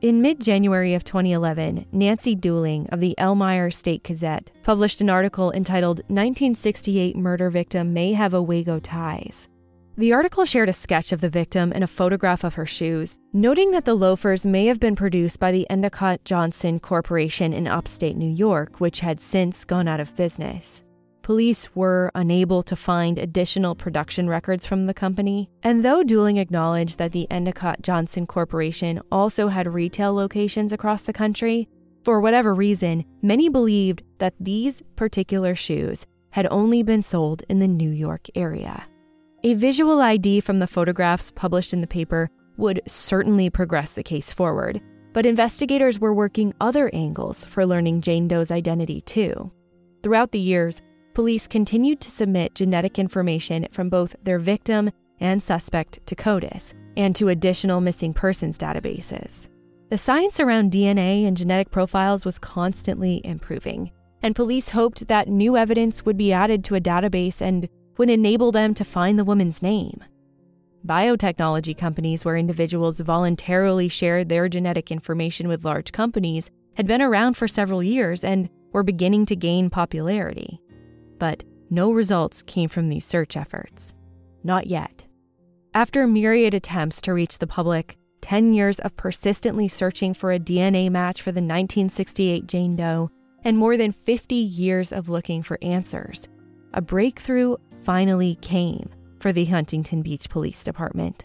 In 0.00 0.22
mid 0.22 0.40
January 0.40 0.94
of 0.94 1.04
2011, 1.04 1.84
Nancy 1.92 2.34
Dooling 2.34 2.88
of 2.90 3.00
the 3.00 3.14
Elmira 3.18 3.70
Star-Gazette 3.70 4.50
published 4.62 5.02
an 5.02 5.10
article 5.10 5.52
entitled 5.52 5.98
1968 6.08 7.18
Murder 7.18 7.50
Victim 7.50 7.92
May 7.92 8.14
Have 8.14 8.32
Owego 8.32 8.80
Ties. 8.82 9.49
The 10.00 10.14
article 10.14 10.46
shared 10.46 10.70
a 10.70 10.72
sketch 10.72 11.12
of 11.12 11.20
the 11.20 11.28
victim 11.28 11.72
and 11.74 11.84
a 11.84 11.86
photograph 11.86 12.42
of 12.42 12.54
her 12.54 12.64
shoes, 12.64 13.18
noting 13.34 13.72
that 13.72 13.84
the 13.84 13.92
loafers 13.92 14.46
may 14.46 14.64
have 14.64 14.80
been 14.80 14.96
produced 14.96 15.38
by 15.38 15.52
the 15.52 15.68
Endicott 15.68 16.24
Johnson 16.24 16.80
Corporation 16.80 17.52
in 17.52 17.66
upstate 17.66 18.16
New 18.16 18.30
York, 18.30 18.80
which 18.80 19.00
had 19.00 19.20
since 19.20 19.66
gone 19.66 19.86
out 19.86 20.00
of 20.00 20.16
business. 20.16 20.82
Police 21.20 21.76
were 21.76 22.10
unable 22.14 22.62
to 22.62 22.74
find 22.74 23.18
additional 23.18 23.74
production 23.74 24.26
records 24.26 24.64
from 24.64 24.86
the 24.86 24.94
company, 24.94 25.50
and 25.62 25.84
though 25.84 26.02
Dooling 26.02 26.38
acknowledged 26.38 26.96
that 26.96 27.12
the 27.12 27.30
Endicott 27.30 27.82
Johnson 27.82 28.26
Corporation 28.26 29.02
also 29.12 29.48
had 29.48 29.74
retail 29.74 30.14
locations 30.14 30.72
across 30.72 31.02
the 31.02 31.12
country, 31.12 31.68
for 32.04 32.22
whatever 32.22 32.54
reason, 32.54 33.04
many 33.20 33.50
believed 33.50 34.02
that 34.16 34.32
these 34.40 34.82
particular 34.96 35.54
shoes 35.54 36.06
had 36.30 36.46
only 36.50 36.82
been 36.82 37.02
sold 37.02 37.42
in 37.50 37.58
the 37.58 37.68
New 37.68 37.90
York 37.90 38.28
area. 38.34 38.86
A 39.42 39.54
visual 39.54 40.02
ID 40.02 40.40
from 40.40 40.58
the 40.58 40.66
photographs 40.66 41.30
published 41.30 41.72
in 41.72 41.80
the 41.80 41.86
paper 41.86 42.28
would 42.58 42.82
certainly 42.86 43.48
progress 43.48 43.94
the 43.94 44.02
case 44.02 44.34
forward, 44.34 44.82
but 45.14 45.24
investigators 45.24 45.98
were 45.98 46.12
working 46.12 46.52
other 46.60 46.90
angles 46.92 47.46
for 47.46 47.64
learning 47.64 48.02
Jane 48.02 48.28
Doe's 48.28 48.50
identity 48.50 49.00
too. 49.00 49.50
Throughout 50.02 50.32
the 50.32 50.38
years, 50.38 50.82
police 51.14 51.46
continued 51.46 52.02
to 52.02 52.10
submit 52.10 52.54
genetic 52.54 52.98
information 52.98 53.66
from 53.72 53.88
both 53.88 54.14
their 54.22 54.38
victim 54.38 54.90
and 55.20 55.42
suspect 55.42 56.06
to 56.06 56.14
CODIS 56.14 56.74
and 56.98 57.16
to 57.16 57.28
additional 57.28 57.80
missing 57.80 58.12
persons 58.12 58.58
databases. 58.58 59.48
The 59.88 59.96
science 59.96 60.38
around 60.38 60.70
DNA 60.70 61.26
and 61.26 61.34
genetic 61.34 61.70
profiles 61.70 62.26
was 62.26 62.38
constantly 62.38 63.22
improving, 63.24 63.90
and 64.22 64.36
police 64.36 64.68
hoped 64.68 65.08
that 65.08 65.28
new 65.28 65.56
evidence 65.56 66.04
would 66.04 66.18
be 66.18 66.30
added 66.30 66.62
to 66.64 66.74
a 66.74 66.80
database 66.80 67.40
and 67.40 67.70
would 68.00 68.08
enable 68.08 68.50
them 68.50 68.72
to 68.72 68.82
find 68.82 69.18
the 69.18 69.26
woman's 69.26 69.60
name. 69.60 70.02
Biotechnology 70.86 71.76
companies, 71.76 72.24
where 72.24 72.34
individuals 72.34 72.98
voluntarily 72.98 73.90
shared 73.90 74.30
their 74.30 74.48
genetic 74.48 74.90
information 74.90 75.48
with 75.48 75.66
large 75.66 75.92
companies, 75.92 76.50
had 76.76 76.86
been 76.86 77.02
around 77.02 77.36
for 77.36 77.46
several 77.46 77.82
years 77.82 78.24
and 78.24 78.48
were 78.72 78.82
beginning 78.82 79.26
to 79.26 79.36
gain 79.36 79.68
popularity. 79.68 80.58
But 81.18 81.44
no 81.68 81.92
results 81.92 82.40
came 82.40 82.70
from 82.70 82.88
these 82.88 83.04
search 83.04 83.36
efforts. 83.36 83.94
Not 84.42 84.66
yet. 84.66 85.04
After 85.74 86.06
myriad 86.06 86.54
attempts 86.54 87.02
to 87.02 87.12
reach 87.12 87.36
the 87.36 87.46
public, 87.46 87.98
10 88.22 88.54
years 88.54 88.78
of 88.78 88.96
persistently 88.96 89.68
searching 89.68 90.14
for 90.14 90.32
a 90.32 90.40
DNA 90.40 90.88
match 90.88 91.20
for 91.20 91.32
the 91.32 91.42
1968 91.42 92.46
Jane 92.46 92.76
Doe, 92.76 93.10
and 93.44 93.58
more 93.58 93.76
than 93.76 93.92
50 93.92 94.34
years 94.34 94.90
of 94.90 95.10
looking 95.10 95.42
for 95.42 95.58
answers, 95.60 96.30
a 96.72 96.80
breakthrough 96.80 97.56
finally 97.82 98.36
came 98.36 98.88
for 99.18 99.32
the 99.32 99.44
Huntington 99.44 100.02
Beach 100.02 100.28
Police 100.28 100.64
Department, 100.64 101.24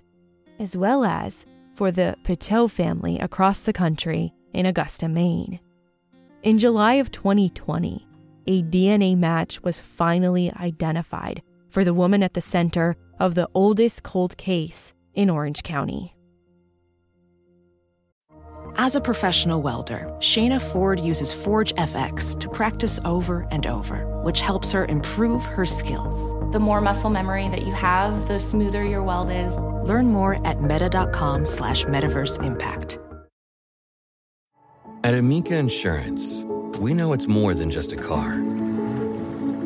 as 0.59 0.75
well 0.75 1.03
as 1.03 1.45
for 1.75 1.91
the 1.91 2.15
Piteau 2.23 2.67
family 2.67 3.19
across 3.19 3.61
the 3.61 3.73
country 3.73 4.33
in 4.53 4.65
Augusta, 4.65 5.07
Maine. 5.07 5.59
In 6.43 6.57
July 6.57 6.93
of 6.95 7.11
2020, 7.11 8.07
a 8.47 8.63
DNA 8.63 9.17
match 9.17 9.61
was 9.63 9.79
finally 9.79 10.51
identified 10.57 11.41
for 11.69 11.83
the 11.83 11.93
woman 11.93 12.23
at 12.23 12.33
the 12.33 12.41
center 12.41 12.95
of 13.19 13.35
the 13.35 13.49
oldest 13.53 14.03
cold 14.03 14.37
case 14.37 14.93
in 15.13 15.29
Orange 15.29 15.63
County. 15.63 16.14
As 18.77 18.93
a 18.93 18.99
professional 18.99 19.61
welder, 19.61 20.13
Shayna 20.19 20.61
Ford 20.61 20.99
uses 20.99 21.31
Forge 21.31 21.73
FX 21.75 22.37
to 22.41 22.49
practice 22.49 22.99
over 23.05 23.47
and 23.49 23.65
over, 23.65 24.05
which 24.23 24.41
helps 24.41 24.73
her 24.73 24.83
improve 24.87 25.45
her 25.45 25.63
skills. 25.63 26.33
The 26.51 26.59
more 26.59 26.81
muscle 26.81 27.09
memory 27.09 27.47
that 27.47 27.65
you 27.65 27.71
have, 27.71 28.27
the 28.27 28.37
smoother 28.37 28.83
your 28.83 29.01
weld 29.01 29.31
is. 29.31 29.55
Learn 29.87 30.07
more 30.07 30.45
at 30.45 30.61
meta.com 30.61 31.45
slash 31.45 31.85
metaverse 31.85 32.43
impact. 32.43 32.99
At 35.05 35.13
Amica 35.13 35.55
Insurance, 35.55 36.43
we 36.77 36.93
know 36.93 37.13
it's 37.13 37.29
more 37.29 37.53
than 37.53 37.71
just 37.71 37.93
a 37.93 37.97
car. 37.97 38.43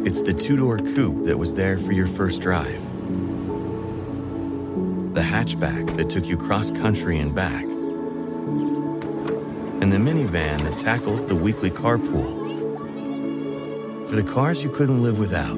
It's 0.06 0.22
the 0.22 0.34
two 0.34 0.56
door 0.56 0.78
coupe 0.78 1.26
that 1.26 1.40
was 1.40 1.56
there 1.56 1.80
for 1.80 1.94
your 1.94 2.08
first 2.08 2.44
drive, 2.44 2.84
the 5.16 5.22
hatchback 5.22 5.98
that 5.98 6.12
took 6.12 6.28
you 6.28 6.38
cross 6.38 6.70
country 6.70 7.18
and 7.18 7.34
back 7.34 7.66
and 9.82 9.94
the 9.94 9.98
minivan 9.98 10.62
that 10.64 10.78
tackles 10.78 11.24
the 11.24 11.36
weekly 11.36 11.72
carpool. 11.72 12.48
For 14.06 14.16
the 14.16 14.24
cars 14.24 14.64
you 14.64 14.70
couldn't 14.70 15.02
live 15.02 15.20
without, 15.20 15.58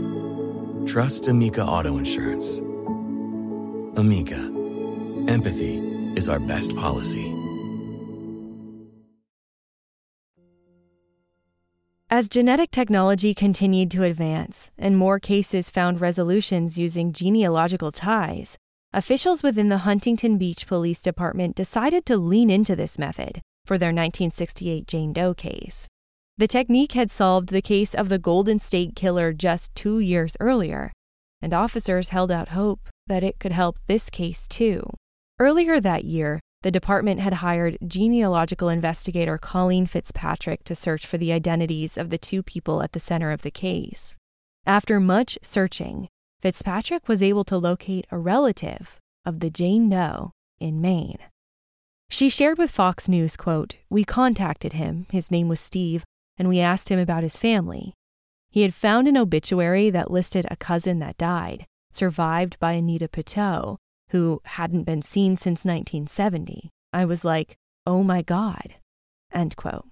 trust 0.85 1.27
Amica 1.27 1.65
Auto 1.65 1.97
Insurance. 1.97 2.59
Amica, 3.97 4.39
empathy 5.27 5.77
is 6.15 6.29
our 6.29 6.39
best 6.39 6.75
policy. 6.75 7.33
As 12.09 12.27
genetic 12.27 12.71
technology 12.71 13.33
continued 13.33 13.89
to 13.91 14.03
advance 14.03 14.69
and 14.77 14.97
more 14.97 15.17
cases 15.17 15.71
found 15.71 16.01
resolutions 16.01 16.77
using 16.77 17.13
genealogical 17.13 17.91
ties, 17.91 18.57
officials 18.93 19.41
within 19.41 19.69
the 19.69 19.79
Huntington 19.79 20.37
Beach 20.37 20.67
Police 20.67 20.99
Department 20.99 21.55
decided 21.55 22.05
to 22.07 22.17
lean 22.17 22.49
into 22.49 22.75
this 22.75 22.99
method 22.99 23.41
for 23.65 23.77
their 23.77 23.89
1968 23.89 24.87
Jane 24.87 25.13
Doe 25.13 25.33
case. 25.33 25.87
The 26.37 26.47
technique 26.47 26.93
had 26.93 27.11
solved 27.11 27.49
the 27.49 27.61
case 27.61 27.93
of 27.93 28.09
the 28.09 28.19
Golden 28.19 28.59
State 28.59 28.95
Killer 28.95 29.33
just 29.33 29.75
two 29.75 29.99
years 29.99 30.35
earlier, 30.39 30.91
and 31.41 31.53
officers 31.53 32.09
held 32.09 32.31
out 32.31 32.49
hope 32.49 32.89
that 33.07 33.23
it 33.23 33.39
could 33.39 33.51
help 33.51 33.77
this 33.87 34.09
case 34.09 34.47
too. 34.47 34.89
Earlier 35.39 35.79
that 35.79 36.03
year, 36.03 36.39
the 36.61 36.71
department 36.71 37.19
had 37.19 37.33
hired 37.35 37.77
genealogical 37.85 38.69
investigator 38.69 39.37
Colleen 39.37 39.85
Fitzpatrick 39.85 40.63
to 40.65 40.75
search 40.75 41.05
for 41.05 41.17
the 41.17 41.31
identities 41.31 41.97
of 41.97 42.09
the 42.09 42.17
two 42.17 42.43
people 42.43 42.83
at 42.83 42.91
the 42.91 42.99
center 42.99 43.31
of 43.31 43.41
the 43.41 43.51
case. 43.51 44.17
After 44.65 44.99
much 44.99 45.39
searching, 45.41 46.07
Fitzpatrick 46.41 47.07
was 47.07 47.23
able 47.23 47.43
to 47.45 47.57
locate 47.57 48.05
a 48.11 48.19
relative 48.19 48.99
of 49.25 49.39
the 49.39 49.49
Jane 49.49 49.89
Doe 49.89 50.31
in 50.59 50.81
Maine. 50.81 51.17
She 52.11 52.27
shared 52.27 52.57
with 52.57 52.71
Fox 52.71 53.07
News, 53.07 53.37
quote, 53.37 53.77
"We 53.89 54.03
contacted 54.03 54.73
him, 54.73 55.07
his 55.11 55.31
name 55.31 55.47
was 55.47 55.61
Steve, 55.61 56.03
and 56.37 56.49
we 56.49 56.59
asked 56.59 56.89
him 56.89 56.99
about 56.99 57.23
his 57.23 57.37
family. 57.37 57.93
He 58.49 58.63
had 58.63 58.73
found 58.73 59.07
an 59.07 59.15
obituary 59.15 59.89
that 59.91 60.11
listed 60.11 60.45
a 60.51 60.57
cousin 60.57 60.99
that 60.99 61.17
died, 61.17 61.65
survived 61.93 62.59
by 62.59 62.73
Anita 62.73 63.07
Piteau, 63.07 63.77
who 64.09 64.41
hadn't 64.43 64.83
been 64.83 65.01
seen 65.01 65.37
since 65.37 65.63
1970. 65.63 66.69
I 66.91 67.05
was 67.05 67.23
like, 67.23 67.55
oh 67.87 68.03
my 68.03 68.21
God. 68.21 68.75
End 69.31 69.55
quote. 69.55 69.87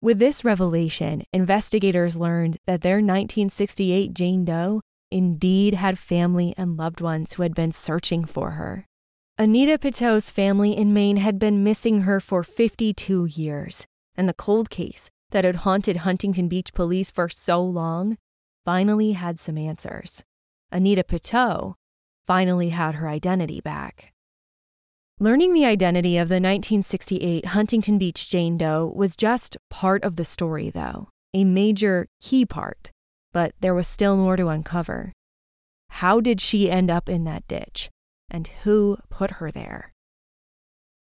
With 0.00 0.20
this 0.20 0.44
revelation, 0.44 1.24
investigators 1.32 2.16
learned 2.16 2.58
that 2.66 2.82
their 2.82 2.98
1968 2.98 4.14
Jane 4.14 4.44
Doe 4.44 4.80
indeed 5.10 5.74
had 5.74 5.98
family 5.98 6.54
and 6.56 6.76
loved 6.76 7.00
ones 7.00 7.32
who 7.32 7.42
had 7.42 7.54
been 7.56 7.72
searching 7.72 8.24
for 8.24 8.52
her. 8.52 8.86
Anita 9.42 9.76
Piteau's 9.76 10.30
family 10.30 10.76
in 10.76 10.92
Maine 10.92 11.16
had 11.16 11.36
been 11.36 11.64
missing 11.64 12.02
her 12.02 12.20
for 12.20 12.44
52 12.44 13.24
years, 13.24 13.88
and 14.14 14.28
the 14.28 14.34
cold 14.34 14.70
case 14.70 15.10
that 15.32 15.44
had 15.44 15.66
haunted 15.66 15.96
Huntington 15.96 16.46
Beach 16.46 16.72
police 16.72 17.10
for 17.10 17.28
so 17.28 17.60
long 17.60 18.18
finally 18.64 19.14
had 19.14 19.40
some 19.40 19.58
answers. 19.58 20.22
Anita 20.70 21.02
Piteau 21.02 21.74
finally 22.24 22.68
had 22.68 22.94
her 22.94 23.08
identity 23.08 23.60
back. 23.60 24.12
Learning 25.18 25.54
the 25.54 25.64
identity 25.64 26.16
of 26.18 26.28
the 26.28 26.34
1968 26.34 27.46
Huntington 27.46 27.98
Beach 27.98 28.30
Jane 28.30 28.56
Doe 28.56 28.92
was 28.94 29.16
just 29.16 29.56
part 29.68 30.04
of 30.04 30.14
the 30.14 30.24
story, 30.24 30.70
though, 30.70 31.08
a 31.34 31.42
major 31.42 32.06
key 32.20 32.46
part, 32.46 32.92
but 33.32 33.56
there 33.58 33.74
was 33.74 33.88
still 33.88 34.16
more 34.16 34.36
to 34.36 34.46
uncover. 34.46 35.12
How 35.88 36.20
did 36.20 36.40
she 36.40 36.70
end 36.70 36.92
up 36.92 37.08
in 37.08 37.24
that 37.24 37.48
ditch, 37.48 37.90
and 38.32 38.48
who 38.64 38.96
put 39.10 39.32
her 39.32 39.52
there? 39.52 39.92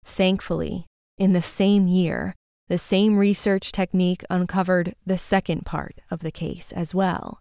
Thankfully, 0.06 0.86
in 1.18 1.34
the 1.34 1.42
same 1.42 1.88
year, 1.88 2.36
the 2.68 2.78
same 2.78 3.18
research 3.18 3.72
technique 3.72 4.24
uncovered 4.30 4.96
the 5.06 5.18
second 5.18 5.66
part 5.66 6.02
of 6.12 6.20
the 6.20 6.32
case 6.32 6.72
as 6.72 6.94
well. 6.94 7.40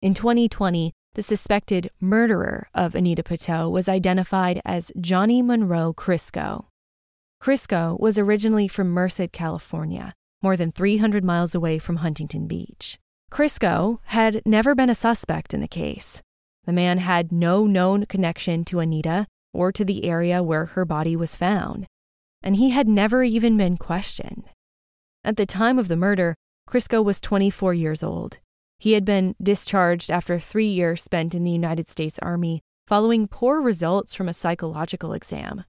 In 0.00 0.14
2020, 0.14 0.92
the 1.14 1.22
suspected 1.22 1.90
murderer 2.00 2.68
of 2.74 2.94
Anita 2.94 3.22
Piteau 3.22 3.68
was 3.68 3.88
identified 3.88 4.60
as 4.64 4.90
Johnny 5.00 5.42
Monroe 5.42 5.92
Crisco. 5.92 6.66
Crisco 7.40 7.98
was 8.00 8.18
originally 8.18 8.66
from 8.66 8.88
Merced, 8.88 9.32
California, 9.32 10.14
more 10.42 10.56
than 10.56 10.72
300 10.72 11.22
miles 11.22 11.54
away 11.54 11.78
from 11.78 11.96
Huntington 11.96 12.46
Beach. 12.46 12.98
Crisco 13.30 13.98
had 14.04 14.42
never 14.46 14.74
been 14.74 14.90
a 14.90 14.94
suspect 14.94 15.52
in 15.52 15.60
the 15.60 15.68
case. 15.68 16.20
The 16.64 16.72
man 16.72 16.98
had 16.98 17.32
no 17.32 17.66
known 17.66 18.06
connection 18.06 18.64
to 18.66 18.78
Anita 18.78 19.26
or 19.52 19.72
to 19.72 19.84
the 19.84 20.04
area 20.04 20.42
where 20.42 20.66
her 20.66 20.84
body 20.84 21.16
was 21.16 21.36
found, 21.36 21.86
and 22.42 22.56
he 22.56 22.70
had 22.70 22.88
never 22.88 23.24
even 23.24 23.56
been 23.56 23.76
questioned. 23.76 24.44
At 25.24 25.36
the 25.36 25.46
time 25.46 25.78
of 25.78 25.88
the 25.88 25.96
murder, 25.96 26.34
Crisco 26.68 27.04
was 27.04 27.20
24 27.20 27.74
years 27.74 28.02
old. 28.02 28.38
He 28.78 28.92
had 28.92 29.04
been 29.04 29.34
discharged 29.42 30.10
after 30.10 30.38
three 30.38 30.66
years 30.66 31.02
spent 31.02 31.34
in 31.34 31.44
the 31.44 31.50
United 31.50 31.88
States 31.88 32.18
Army 32.20 32.62
following 32.86 33.28
poor 33.28 33.60
results 33.60 34.14
from 34.14 34.28
a 34.28 34.34
psychological 34.34 35.12
exam. 35.12 35.64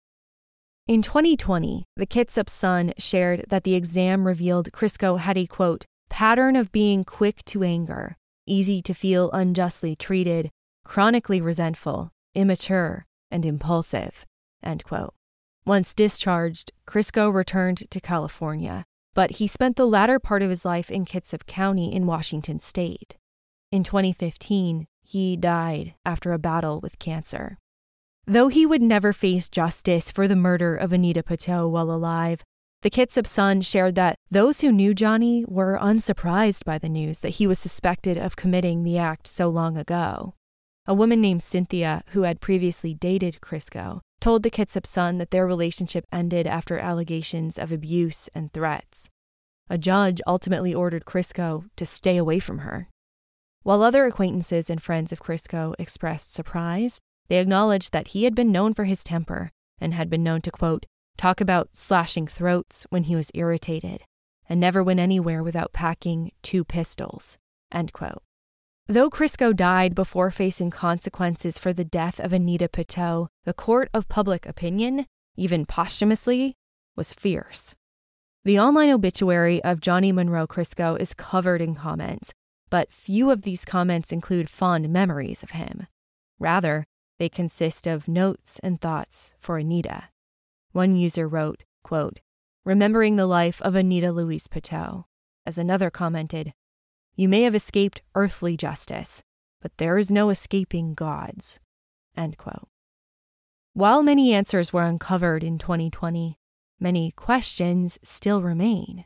In 0.88 1.02
2020, 1.02 1.86
the 1.96 2.08
Kitsap 2.08 2.50
Sun 2.50 2.94
shared 2.98 3.46
that 3.50 3.64
the 3.64 3.76
exam 3.76 4.26
revealed 4.26 4.72
Crisco 4.72 5.20
had 5.20 5.38
a 5.38 5.48
quote, 5.48 5.86
pattern 6.10 6.56
of 6.56 6.72
being 6.72 7.06
quick 7.06 7.44
to 7.46 7.64
anger, 7.64 8.16
easy 8.46 8.82
to 8.82 8.94
feel 8.94 9.32
unjustly 9.32 9.96
treated, 9.96 10.50
chronically 10.84 11.42
resentful, 11.42 12.12
immature, 12.36 13.06
and 13.32 13.46
impulsive. 13.46 14.26
Once 15.66 15.94
discharged, 15.94 16.72
Crisco 16.86 17.34
returned 17.34 17.90
to 17.90 18.00
California 18.00 18.86
but 19.14 19.32
he 19.32 19.48
spent 19.48 19.76
the 19.76 19.88
latter 19.88 20.20
part 20.20 20.42
of 20.42 20.50
his 20.50 20.66
life 20.66 20.90
in 20.90 21.06
Kitsap 21.06 21.46
County 21.46 21.94
in 21.94 22.08
Washington 22.08 22.60
state. 22.60 23.18
In 23.72 23.84
2015, 23.84 24.88
he 25.02 25.38
died 25.38 25.94
after 26.06 26.32
a 26.32 26.40
battle 26.40 26.80
with 26.80 27.00
cancer. 27.00 27.60
Though 28.26 28.48
he 28.48 28.66
would 28.66 28.82
never 28.82 29.12
face 29.12 29.50
justice 29.50 30.10
for 30.10 30.28
the 30.28 30.36
murder 30.36 30.76
of 30.76 30.94
Anita 30.94 31.24
Piteau 31.24 31.68
while 31.68 31.92
alive, 31.92 32.42
the 32.82 32.90
Kitsap 32.90 33.28
Sun 33.28 33.62
shared 33.62 33.96
that 33.96 34.16
those 34.32 34.62
who 34.62 34.72
knew 34.72 34.94
Johnny 34.94 35.46
were 35.48 35.78
unsurprised 35.80 36.66
by 36.66 36.78
the 36.78 36.90
news 36.90 37.20
that 37.20 37.30
he 37.30 37.48
was 37.48 37.60
suspected 37.60 38.18
of 38.18 38.36
committing 38.36 38.84
the 38.84 38.98
act 38.98 39.28
so 39.28 39.48
long 39.48 39.78
ago. 39.78 40.36
A 40.86 40.94
woman 40.94 41.22
named 41.22 41.42
Cynthia, 41.42 42.04
who 42.08 42.24
had 42.24 42.42
previously 42.42 42.94
dated 42.94 43.40
Crisco, 43.40 44.02
told 44.20 44.44
the 44.44 44.52
Kitsap 44.52 44.86
Sun 44.86 45.18
that 45.18 45.32
their 45.32 45.48
relationship 45.48 46.06
ended 46.12 46.46
after 46.46 46.78
allegations 46.78 47.58
of 47.58 47.72
abuse 47.72 48.30
and 48.36 48.52
threats. 48.52 49.10
A 49.70 49.78
judge 49.78 50.22
ultimately 50.28 50.74
ordered 50.74 51.06
Crisco 51.06 51.66
to 51.78 51.86
stay 51.86 52.18
away 52.18 52.40
from 52.40 52.60
her. 52.60 52.90
While 53.64 53.82
other 53.82 54.06
acquaintances 54.06 54.70
and 54.70 54.84
friends 54.84 55.14
of 55.14 55.22
Crisco 55.22 55.74
expressed 55.80 56.34
surprise, 56.34 57.00
they 57.30 57.40
acknowledged 57.40 57.94
that 57.94 58.10
he 58.10 58.26
had 58.26 58.36
been 58.36 58.52
known 58.52 58.74
for 58.74 58.84
his 58.84 59.06
temper 59.06 59.52
and 59.80 59.94
had 59.94 60.10
been 60.10 60.24
known 60.24 60.42
to, 60.42 60.52
quote, 60.52 60.86
talk 61.16 61.40
about 61.40 61.70
slashing 61.78 62.28
throats 62.28 62.86
when 62.90 63.04
he 63.04 63.16
was 63.16 63.32
irritated 63.34 64.04
and 64.50 64.60
never 64.60 64.84
went 64.84 65.00
anywhere 65.00 65.42
without 65.42 65.72
packing 65.72 66.32
two 66.42 66.66
pistols, 66.66 67.38
end 67.72 67.94
quote. 67.94 68.22
Though 68.88 69.10
Crisco 69.10 69.56
died 69.56 69.96
before 69.96 70.30
facing 70.30 70.70
consequences 70.70 71.58
for 71.58 71.72
the 71.72 71.86
death 71.86 72.20
of 72.20 72.34
Anita 72.34 72.68
Piteau, 72.68 73.30
the 73.46 73.54
court 73.54 73.90
of 73.94 74.10
public 74.10 74.46
opinion, 74.46 75.06
even 75.38 75.66
posthumously, 75.66 76.56
was 76.96 77.14
fierce. 77.14 77.76
The 78.44 78.60
online 78.60 78.90
obituary 78.90 79.64
of 79.64 79.80
Johnny 79.80 80.12
Monroe 80.12 80.48
Crisco 80.48 81.00
is 81.00 81.14
covered 81.14 81.62
in 81.62 81.76
comments, 81.76 82.34
but 82.70 82.92
few 82.92 83.32
of 83.32 83.44
these 83.44 83.64
comments 83.64 84.12
include 84.12 84.50
fond 84.50 84.90
memories 84.90 85.44
of 85.44 85.52
him. 85.52 85.88
Rather, 86.38 86.86
they 87.20 87.30
consist 87.30 87.88
of 87.88 88.10
notes 88.10 88.60
and 88.64 88.82
thoughts 88.82 89.34
for 89.40 89.58
Anita. 89.58 90.10
One 90.74 90.98
user 90.98 91.26
wrote, 91.26 91.64
quote, 91.86 92.20
Remembering 92.66 93.16
the 93.16 93.28
life 93.28 93.62
of 93.62 93.76
Anita 93.76 94.12
Louise 94.12 94.48
Piteau, 94.48 95.06
as 95.46 95.58
another 95.58 95.90
commented, 95.90 96.54
you 97.16 97.30
may 97.30 97.44
have 97.44 97.56
escaped 97.56 98.02
earthly 98.16 98.58
justice, 98.58 99.24
but 99.62 99.78
there 99.78 99.98
is 99.98 100.12
no 100.12 100.30
escaping 100.30 100.94
God's. 100.94 101.60
While 103.74 104.04
many 104.04 104.34
answers 104.34 104.72
were 104.72 104.84
uncovered 104.84 105.44
in 105.44 105.58
2020, 105.58 106.38
many 106.80 107.12
questions 107.12 108.00
still 108.04 108.42
remain. 108.42 109.06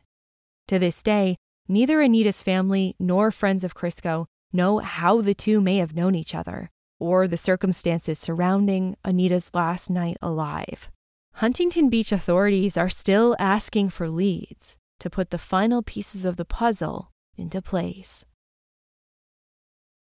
To 0.68 0.78
this 0.78 1.02
day, 1.02 1.36
neither 1.68 2.00
Anita's 2.00 2.42
family 2.42 2.94
nor 2.98 3.30
friends 3.30 3.64
of 3.64 3.74
Crisco 3.74 4.26
know 4.52 4.78
how 4.78 5.20
the 5.20 5.34
two 5.34 5.60
may 5.60 5.78
have 5.78 5.94
known 5.94 6.14
each 6.14 6.34
other 6.34 6.70
or 6.98 7.28
the 7.28 7.36
circumstances 7.36 8.18
surrounding 8.18 8.96
Anita's 9.04 9.50
last 9.54 9.88
night 9.88 10.16
alive. 10.20 10.90
Huntington 11.34 11.88
Beach 11.88 12.10
authorities 12.10 12.76
are 12.76 12.88
still 12.88 13.36
asking 13.38 13.90
for 13.90 14.08
leads 14.08 14.76
to 14.98 15.08
put 15.08 15.30
the 15.30 15.38
final 15.38 15.82
pieces 15.82 16.24
of 16.24 16.36
the 16.36 16.44
puzzle 16.44 17.12
into 17.38 17.62
place. 17.62 18.24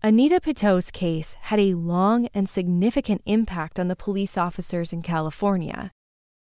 Anita 0.01 0.41
Piteau's 0.41 0.91
case 0.91 1.37
had 1.43 1.59
a 1.59 1.75
long 1.75 2.27
and 2.33 2.49
significant 2.49 3.21
impact 3.25 3.79
on 3.79 3.87
the 3.87 3.95
police 3.95 4.37
officers 4.37 4.91
in 4.91 5.01
California. 5.01 5.91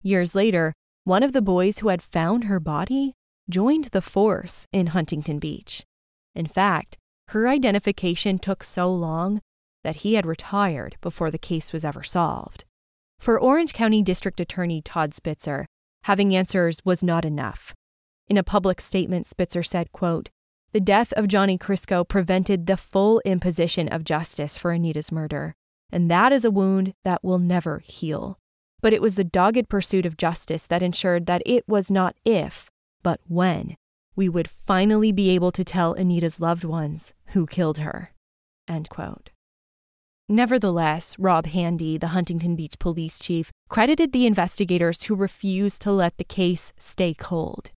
Years 0.02 0.34
later, 0.34 0.72
one 1.04 1.22
of 1.22 1.32
the 1.32 1.42
boys 1.42 1.78
who 1.78 1.88
had 1.88 2.02
found 2.02 2.44
her 2.44 2.58
body 2.58 3.12
joined 3.50 3.86
the 3.86 4.00
force 4.00 4.66
in 4.72 4.88
Huntington 4.88 5.38
Beach. 5.38 5.84
In 6.34 6.46
fact, 6.46 6.96
her 7.28 7.46
identification 7.46 8.38
took 8.38 8.64
so 8.64 8.90
long 8.90 9.40
that 9.82 9.96
he 9.96 10.14
had 10.14 10.24
retired 10.24 10.96
before 11.02 11.30
the 11.30 11.38
case 11.38 11.72
was 11.72 11.84
ever 11.84 12.02
solved. 12.02 12.64
For 13.18 13.38
Orange 13.38 13.74
County 13.74 14.02
District 14.02 14.40
Attorney 14.40 14.80
Todd 14.80 15.14
Spitzer, 15.14 15.66
having 16.04 16.34
answers 16.34 16.80
was 16.84 17.02
not 17.02 17.24
enough. 17.24 17.74
In 18.28 18.38
a 18.38 18.42
public 18.42 18.80
statement, 18.80 19.26
Spitzer 19.26 19.62
said, 19.62 19.92
quote, 19.92 20.30
the 20.74 20.80
death 20.80 21.12
of 21.12 21.28
Johnny 21.28 21.56
Crisco 21.56 22.06
prevented 22.06 22.66
the 22.66 22.76
full 22.76 23.22
imposition 23.24 23.86
of 23.86 24.02
justice 24.02 24.58
for 24.58 24.72
Anita's 24.72 25.12
murder, 25.12 25.54
and 25.92 26.10
that 26.10 26.32
is 26.32 26.44
a 26.44 26.50
wound 26.50 26.94
that 27.04 27.22
will 27.22 27.38
never 27.38 27.78
heal. 27.78 28.40
But 28.82 28.92
it 28.92 29.00
was 29.00 29.14
the 29.14 29.22
dogged 29.22 29.68
pursuit 29.68 30.04
of 30.04 30.16
justice 30.16 30.66
that 30.66 30.82
ensured 30.82 31.26
that 31.26 31.42
it 31.46 31.62
was 31.68 31.92
not 31.92 32.16
if, 32.24 32.68
but 33.04 33.20
when, 33.28 33.76
we 34.16 34.28
would 34.28 34.50
finally 34.50 35.12
be 35.12 35.30
able 35.30 35.52
to 35.52 35.62
tell 35.62 35.94
Anita's 35.94 36.40
loved 36.40 36.64
ones 36.64 37.14
who 37.26 37.46
killed 37.46 37.78
her. 37.78 38.12
Nevertheless, 40.28 41.16
Rob 41.20 41.46
Handy, 41.46 41.98
the 41.98 42.08
Huntington 42.08 42.56
Beach 42.56 42.80
police 42.80 43.20
chief, 43.20 43.52
credited 43.68 44.10
the 44.10 44.26
investigators 44.26 45.04
who 45.04 45.14
refused 45.14 45.82
to 45.82 45.92
let 45.92 46.16
the 46.16 46.24
case 46.24 46.72
stay 46.76 47.14
cold. 47.14 47.70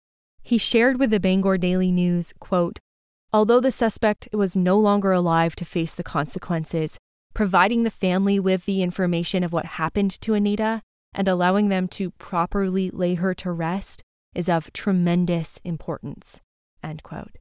He 0.42 0.56
shared 0.56 0.98
with 0.98 1.10
the 1.10 1.20
Bangor 1.20 1.58
Daily 1.58 1.92
News, 1.92 2.32
quote, 2.38 2.78
Although 3.36 3.60
the 3.60 3.70
suspect 3.70 4.30
was 4.32 4.56
no 4.56 4.78
longer 4.78 5.12
alive 5.12 5.54
to 5.56 5.64
face 5.66 5.94
the 5.94 6.02
consequences, 6.02 6.96
providing 7.34 7.82
the 7.82 7.90
family 7.90 8.40
with 8.40 8.64
the 8.64 8.82
information 8.82 9.44
of 9.44 9.52
what 9.52 9.76
happened 9.76 10.18
to 10.22 10.32
Anita 10.32 10.80
and 11.12 11.28
allowing 11.28 11.68
them 11.68 11.86
to 11.88 12.12
properly 12.12 12.88
lay 12.88 13.16
her 13.16 13.34
to 13.34 13.52
rest 13.52 14.02
is 14.34 14.48
of 14.48 14.72
tremendous 14.72 15.60
importance. 15.64 16.40
End 16.82 17.02
quote. 17.02 17.36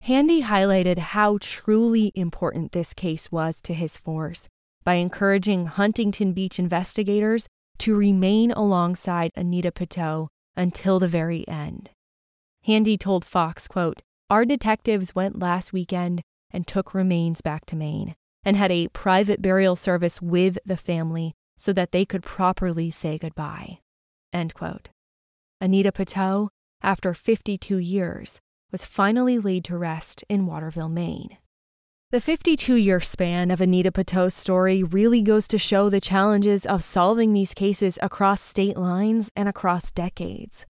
Handy 0.00 0.40
highlighted 0.40 0.96
how 0.96 1.36
truly 1.38 2.12
important 2.14 2.72
this 2.72 2.94
case 2.94 3.30
was 3.30 3.60
to 3.60 3.74
his 3.74 3.98
force 3.98 4.48
by 4.84 4.94
encouraging 4.94 5.66
Huntington 5.66 6.32
Beach 6.32 6.58
investigators 6.58 7.46
to 7.80 7.94
remain 7.94 8.52
alongside 8.52 9.32
Anita 9.36 9.70
Piteau 9.70 10.28
until 10.56 10.98
the 10.98 11.08
very 11.08 11.46
end. 11.46 11.90
Handy 12.64 12.96
told 12.96 13.26
Fox, 13.26 13.68
quote, 13.68 14.00
Our 14.30 14.44
detectives 14.44 15.12
went 15.12 15.40
last 15.40 15.72
weekend 15.72 16.22
and 16.52 16.64
took 16.64 16.94
remains 16.94 17.40
back 17.40 17.66
to 17.66 17.76
Maine 17.76 18.14
and 18.44 18.56
had 18.56 18.70
a 18.70 18.86
private 18.88 19.42
burial 19.42 19.74
service 19.74 20.22
with 20.22 20.56
the 20.64 20.76
family 20.76 21.34
so 21.58 21.72
that 21.72 21.90
they 21.90 22.04
could 22.04 22.22
properly 22.22 22.92
say 22.92 23.18
goodbye. 23.18 23.80
End 24.32 24.54
quote. 24.54 24.88
Anita 25.60 25.90
Piteau, 25.90 26.48
after 26.80 27.12
52 27.12 27.78
years, 27.78 28.40
was 28.70 28.84
finally 28.84 29.38
laid 29.38 29.64
to 29.64 29.76
rest 29.76 30.22
in 30.28 30.46
Waterville, 30.46 30.88
Maine. 30.88 31.36
The 32.12 32.20
52 32.20 32.76
year 32.76 33.00
span 33.00 33.50
of 33.50 33.60
Anita 33.60 33.90
Piteau's 33.90 34.34
story 34.34 34.84
really 34.84 35.22
goes 35.22 35.48
to 35.48 35.58
show 35.58 35.90
the 35.90 36.00
challenges 36.00 36.64
of 36.64 36.84
solving 36.84 37.32
these 37.32 37.52
cases 37.52 37.98
across 38.00 38.40
state 38.40 38.76
lines 38.76 39.30
and 39.34 39.48
across 39.48 39.90
decades. 39.90 40.66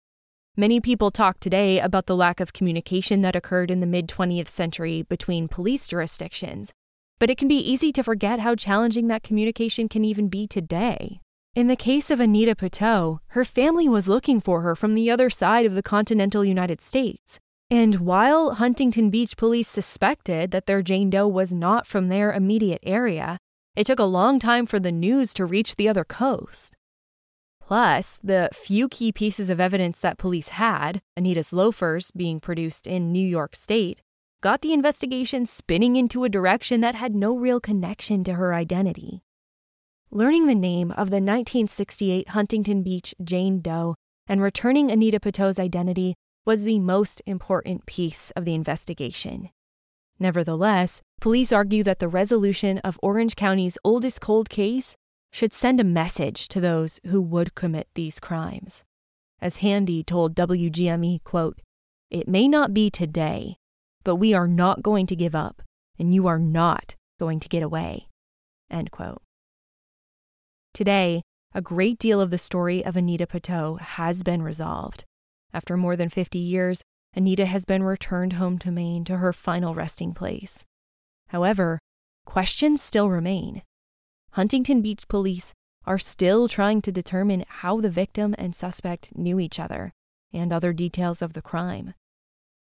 Many 0.57 0.81
people 0.81 1.11
talk 1.11 1.41
today 1.41 1.81
about 1.81 2.07
the 2.07 2.15
lack 2.15 2.39
of 2.39 2.53
communication 2.53 3.23
that 3.23 3.35
occurred 3.35 3.73
in 3.73 3.81
the 3.81 3.89
mid 3.89 4.07
20th 4.07 4.47
century 4.47 5.03
between 5.03 5.49
police 5.49 5.89
jurisdictions, 5.89 6.73
but 7.19 7.29
it 7.29 7.37
can 7.37 7.49
be 7.49 7.57
easy 7.57 7.91
to 7.91 8.05
forget 8.05 8.39
how 8.39 8.55
challenging 8.55 9.09
that 9.09 9.25
communication 9.25 9.89
can 9.89 10.05
even 10.05 10.29
be 10.29 10.47
today. 10.47 11.21
In 11.57 11.67
the 11.67 11.75
case 11.75 12.09
of 12.09 12.21
Anita 12.21 12.55
Piteau, 12.55 13.19
her 13.31 13.45
family 13.45 13.89
was 13.89 14.07
looking 14.07 14.41
for 14.41 14.61
her 14.61 14.77
from 14.77 14.95
the 14.95 15.11
other 15.11 15.29
side 15.29 15.67
of 15.67 15.75
the 15.75 15.83
continental 15.83 16.45
United 16.45 16.81
States. 16.81 17.41
And 17.69 17.97
while 17.97 18.55
Huntington 18.55 19.11
Beach 19.11 19.37
police 19.37 19.67
suspected 19.67 20.53
that 20.53 20.67
their 20.67 20.83
Jane 20.83 21.11
Doe 21.11 21.27
was 21.27 21.53
not 21.53 21.85
from 21.85 22.07
their 22.07 22.33
immediate 22.33 22.83
area, 22.85 23.39
it 23.75 23.89
took 23.89 23.99
a 23.99 24.05
long 24.05 24.39
time 24.39 24.67
for 24.67 24.79
the 24.79 24.93
news 24.93 25.35
to 25.35 25.47
reach 25.47 25.75
the 25.75 25.89
other 25.89 26.05
coast. 26.05 26.77
Plus, 27.67 28.21
the 28.23 28.51
few 28.53 28.91
key 28.91 29.11
pieces 29.11 29.49
of 29.49 29.59
evidence 29.59 29.99
that 30.01 30.19
police 30.19 30.51
had, 30.51 31.01
Anita's 31.17 31.51
loafers 31.51 32.11
being 32.11 32.39
produced 32.39 32.87
in 32.87 33.11
New 33.11 33.27
York 33.27 33.57
State, 33.57 34.03
got 34.43 34.61
the 34.61 34.75
investigation 34.75 35.47
spinning 35.47 35.97
into 35.97 36.25
a 36.25 36.29
direction 36.29 36.83
that 36.83 36.95
had 36.95 37.15
no 37.15 37.35
real 37.35 37.61
connection 37.61 38.23
to 38.25 38.35
her 38.35 38.53
identity. 38.53 39.23
Learning 40.11 40.47
the 40.47 40.55
name 40.55 40.91
of 40.91 41.09
the 41.09 41.23
1968 41.23 42.29
Huntington 42.29 42.83
Beach 42.83 43.15
Jane 43.25 43.63
Doe 43.63 43.95
and 44.27 44.43
returning 44.43 44.91
Anita 44.91 45.19
Piteau's 45.19 45.59
identity 45.59 46.15
was 46.45 46.65
the 46.65 46.79
most 46.81 47.23
important 47.25 47.87
piece 47.87 48.31
of 48.33 48.45
the 48.45 48.53
investigation. 48.53 49.49
Nevertheless, 50.19 51.01
police 51.19 51.51
argue 51.51 51.83
that 51.85 51.99
the 51.99 52.09
resolution 52.09 52.77
of 52.81 53.01
Orange 53.03 53.37
County's 53.37 53.79
oldest 53.83 54.21
cold 54.21 54.51
case 54.51 54.97
should 55.35 55.53
send 55.53 55.81
a 55.81 55.85
message 55.85 56.47
to 56.47 56.61
those 56.61 57.01
who 57.07 57.21
would 57.21 57.57
commit 57.57 57.89
these 57.97 58.21
crimes. 58.21 58.85
As 59.41 59.57
Handy 59.57 60.05
told 60.05 60.37
WGME, 60.37 61.19
quote, 61.25 61.61
"It 62.09 62.29
may 62.29 62.47
not 62.47 62.73
be 62.73 62.89
today, 62.89 63.57
but 64.05 64.15
we 64.15 64.33
are 64.33 64.47
not 64.47 64.85
going 64.85 65.09
to 65.09 65.17
give 65.17 65.35
up, 65.35 65.61
and 65.99 66.15
you 66.15 66.29
are 66.29 66.39
not 66.39 66.95
going 67.19 67.41
to 67.41 67.49
get 67.49 67.65
away." 67.65 68.07
End 68.71 68.93
quote. 68.93 69.21
Today, 70.73 71.23
a 71.53 71.61
great 71.61 71.99
deal 71.99 72.21
of 72.21 72.31
the 72.31 72.39
story 72.39 72.85
of 72.85 72.97
Anita 72.97 73.27
Piteau 73.27 73.75
has 73.81 74.23
been 74.23 74.41
resolved. 74.41 75.05
After 75.53 75.77
more 75.77 75.97
than 75.97 76.11
50 76.11 76.39
years, 76.39 76.85
Anita 77.13 77.47
has 77.47 77.65
been 77.65 77.83
returned 77.83 78.35
home 78.35 78.57
to 78.61 78.71
Maine 78.71 79.05
to 79.07 79.17
her 79.17 79.33
final 79.33 79.75
resting 79.75 80.15
place. 80.15 80.65
However, 81.31 81.81
questions 82.25 82.81
still 82.81 83.11
remain. 83.11 83.65
Huntington 84.35 84.83
Beach 84.83 85.07
police 85.07 85.55
are 85.87 85.99
still 85.99 86.49
trying 86.49 86.83
to 86.83 86.91
determine 86.91 87.45
how 87.47 87.81
the 87.81 87.89
victim 87.89 88.35
and 88.37 88.53
suspect 88.53 89.17
knew 89.17 89.39
each 89.39 89.61
other 89.61 89.93
and 90.33 90.53
other 90.53 90.73
details 90.73 91.23
of 91.23 91.35
the 91.35 91.43
crime. 91.43 91.95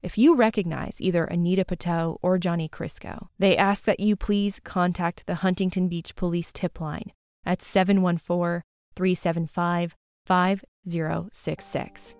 If 0.03 0.15
you 0.15 0.35
recognize 0.35 1.01
either 1.01 1.23
Anita 1.23 1.65
Piteau 1.65 2.19
or 2.21 2.37
Johnny 2.37 2.69
Crisco, 2.69 3.29
they 3.39 3.57
ask 3.57 3.83
that 3.85 3.99
you 3.99 4.15
please 4.15 4.59
contact 4.59 5.25
the 5.25 5.35
Huntington 5.35 5.87
Beach 5.87 6.15
Police 6.15 6.53
tip 6.53 6.79
line 6.79 7.11
at 7.43 7.63
714 7.63 8.61
375 8.95 9.95
5066. 10.27 12.15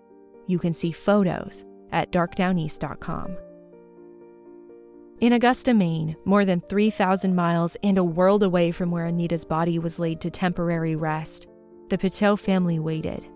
You 0.48 0.58
can 0.58 0.74
see 0.74 0.92
photos 0.92 1.64
at 1.92 2.12
darkdowneast.com. 2.12 3.38
In 5.26 5.34
Augusta, 5.34 5.74
Maine, 5.74 6.16
more 6.24 6.46
than 6.46 6.62
3,000 6.62 7.34
miles 7.34 7.76
and 7.82 7.98
a 7.98 8.04
world 8.04 8.44
away 8.44 8.70
from 8.70 8.92
where 8.92 9.08
Anita's 9.08 9.44
body 9.44 9.80
was 9.80 9.98
laid 9.98 10.22
to 10.22 10.30
temporary 10.30 10.96
rest, 10.96 11.48
the 11.90 11.98
Piteau 11.98 12.36
family 12.36 12.78
waited. 12.78 13.28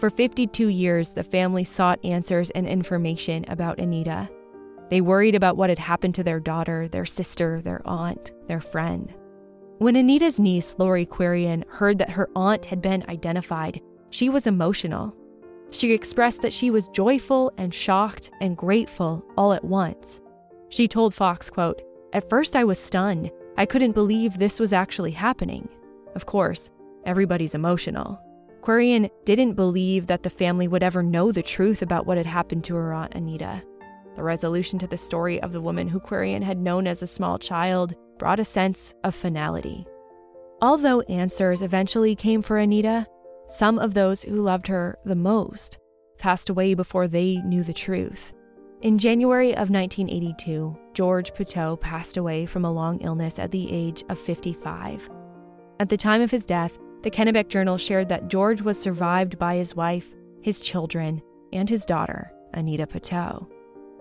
For 0.00 0.10
52 0.10 0.66
years, 0.66 1.12
the 1.12 1.22
family 1.22 1.62
sought 1.62 2.04
answers 2.04 2.50
and 2.50 2.66
information 2.66 3.44
about 3.46 3.78
Anita. 3.78 4.28
They 4.88 5.00
worried 5.00 5.36
about 5.36 5.56
what 5.56 5.70
had 5.70 5.78
happened 5.78 6.16
to 6.16 6.24
their 6.24 6.40
daughter, 6.40 6.88
their 6.88 7.06
sister, 7.06 7.62
their 7.62 7.82
aunt, 7.84 8.32
their 8.48 8.60
friend. 8.60 9.14
When 9.78 9.94
Anita's 9.94 10.40
niece, 10.40 10.74
Lori 10.78 11.06
Quirian, 11.06 11.62
heard 11.68 11.98
that 11.98 12.10
her 12.10 12.28
aunt 12.34 12.64
had 12.64 12.82
been 12.82 13.04
identified, 13.08 13.80
she 14.10 14.28
was 14.28 14.48
emotional. 14.48 15.14
She 15.70 15.92
expressed 15.92 16.42
that 16.42 16.52
she 16.52 16.72
was 16.72 16.88
joyful 16.88 17.52
and 17.56 17.72
shocked 17.72 18.32
and 18.40 18.56
grateful 18.56 19.24
all 19.36 19.52
at 19.52 19.62
once. 19.62 20.20
She 20.70 20.88
told 20.88 21.12
Fox, 21.12 21.50
quote, 21.50 21.82
At 22.12 22.30
first 22.30 22.56
I 22.56 22.64
was 22.64 22.78
stunned. 22.78 23.30
I 23.58 23.66
couldn't 23.66 23.92
believe 23.92 24.38
this 24.38 24.58
was 24.58 24.72
actually 24.72 25.10
happening. 25.10 25.68
Of 26.14 26.26
course, 26.26 26.70
everybody's 27.04 27.54
emotional. 27.54 28.20
Quirian 28.62 29.10
didn't 29.24 29.54
believe 29.54 30.06
that 30.06 30.22
the 30.22 30.30
family 30.30 30.68
would 30.68 30.82
ever 30.82 31.02
know 31.02 31.32
the 31.32 31.42
truth 31.42 31.82
about 31.82 32.06
what 32.06 32.16
had 32.16 32.26
happened 32.26 32.64
to 32.64 32.76
her 32.76 32.92
aunt 32.92 33.14
Anita. 33.14 33.62
The 34.16 34.22
resolution 34.22 34.78
to 34.78 34.86
the 34.86 34.96
story 34.96 35.40
of 35.42 35.52
the 35.52 35.60
woman 35.60 35.88
who 35.88 35.98
Quirian 35.98 36.42
had 36.42 36.58
known 36.58 36.86
as 36.86 37.02
a 37.02 37.06
small 37.06 37.38
child 37.38 37.94
brought 38.18 38.40
a 38.40 38.44
sense 38.44 38.94
of 39.02 39.14
finality. 39.14 39.86
Although 40.62 41.00
answers 41.02 41.62
eventually 41.62 42.14
came 42.14 42.42
for 42.42 42.58
Anita, 42.58 43.06
some 43.48 43.78
of 43.78 43.94
those 43.94 44.22
who 44.22 44.36
loved 44.36 44.68
her 44.68 44.96
the 45.04 45.16
most 45.16 45.78
passed 46.18 46.50
away 46.50 46.74
before 46.74 47.08
they 47.08 47.38
knew 47.38 47.64
the 47.64 47.72
truth. 47.72 48.34
In 48.82 48.96
January 48.96 49.50
of 49.50 49.68
1982, 49.68 50.74
George 50.94 51.34
Piteau 51.34 51.76
passed 51.76 52.16
away 52.16 52.46
from 52.46 52.64
a 52.64 52.72
long 52.72 52.98
illness 53.00 53.38
at 53.38 53.50
the 53.50 53.70
age 53.70 54.02
of 54.08 54.18
55. 54.18 55.10
At 55.78 55.90
the 55.90 55.98
time 55.98 56.22
of 56.22 56.30
his 56.30 56.46
death, 56.46 56.78
the 57.02 57.10
Kennebec 57.10 57.48
Journal 57.48 57.76
shared 57.76 58.08
that 58.08 58.28
George 58.28 58.62
was 58.62 58.80
survived 58.80 59.38
by 59.38 59.56
his 59.56 59.76
wife, 59.76 60.06
his 60.40 60.60
children, 60.60 61.20
and 61.52 61.68
his 61.68 61.84
daughter, 61.84 62.32
Anita 62.54 62.86
Piteau. 62.86 63.46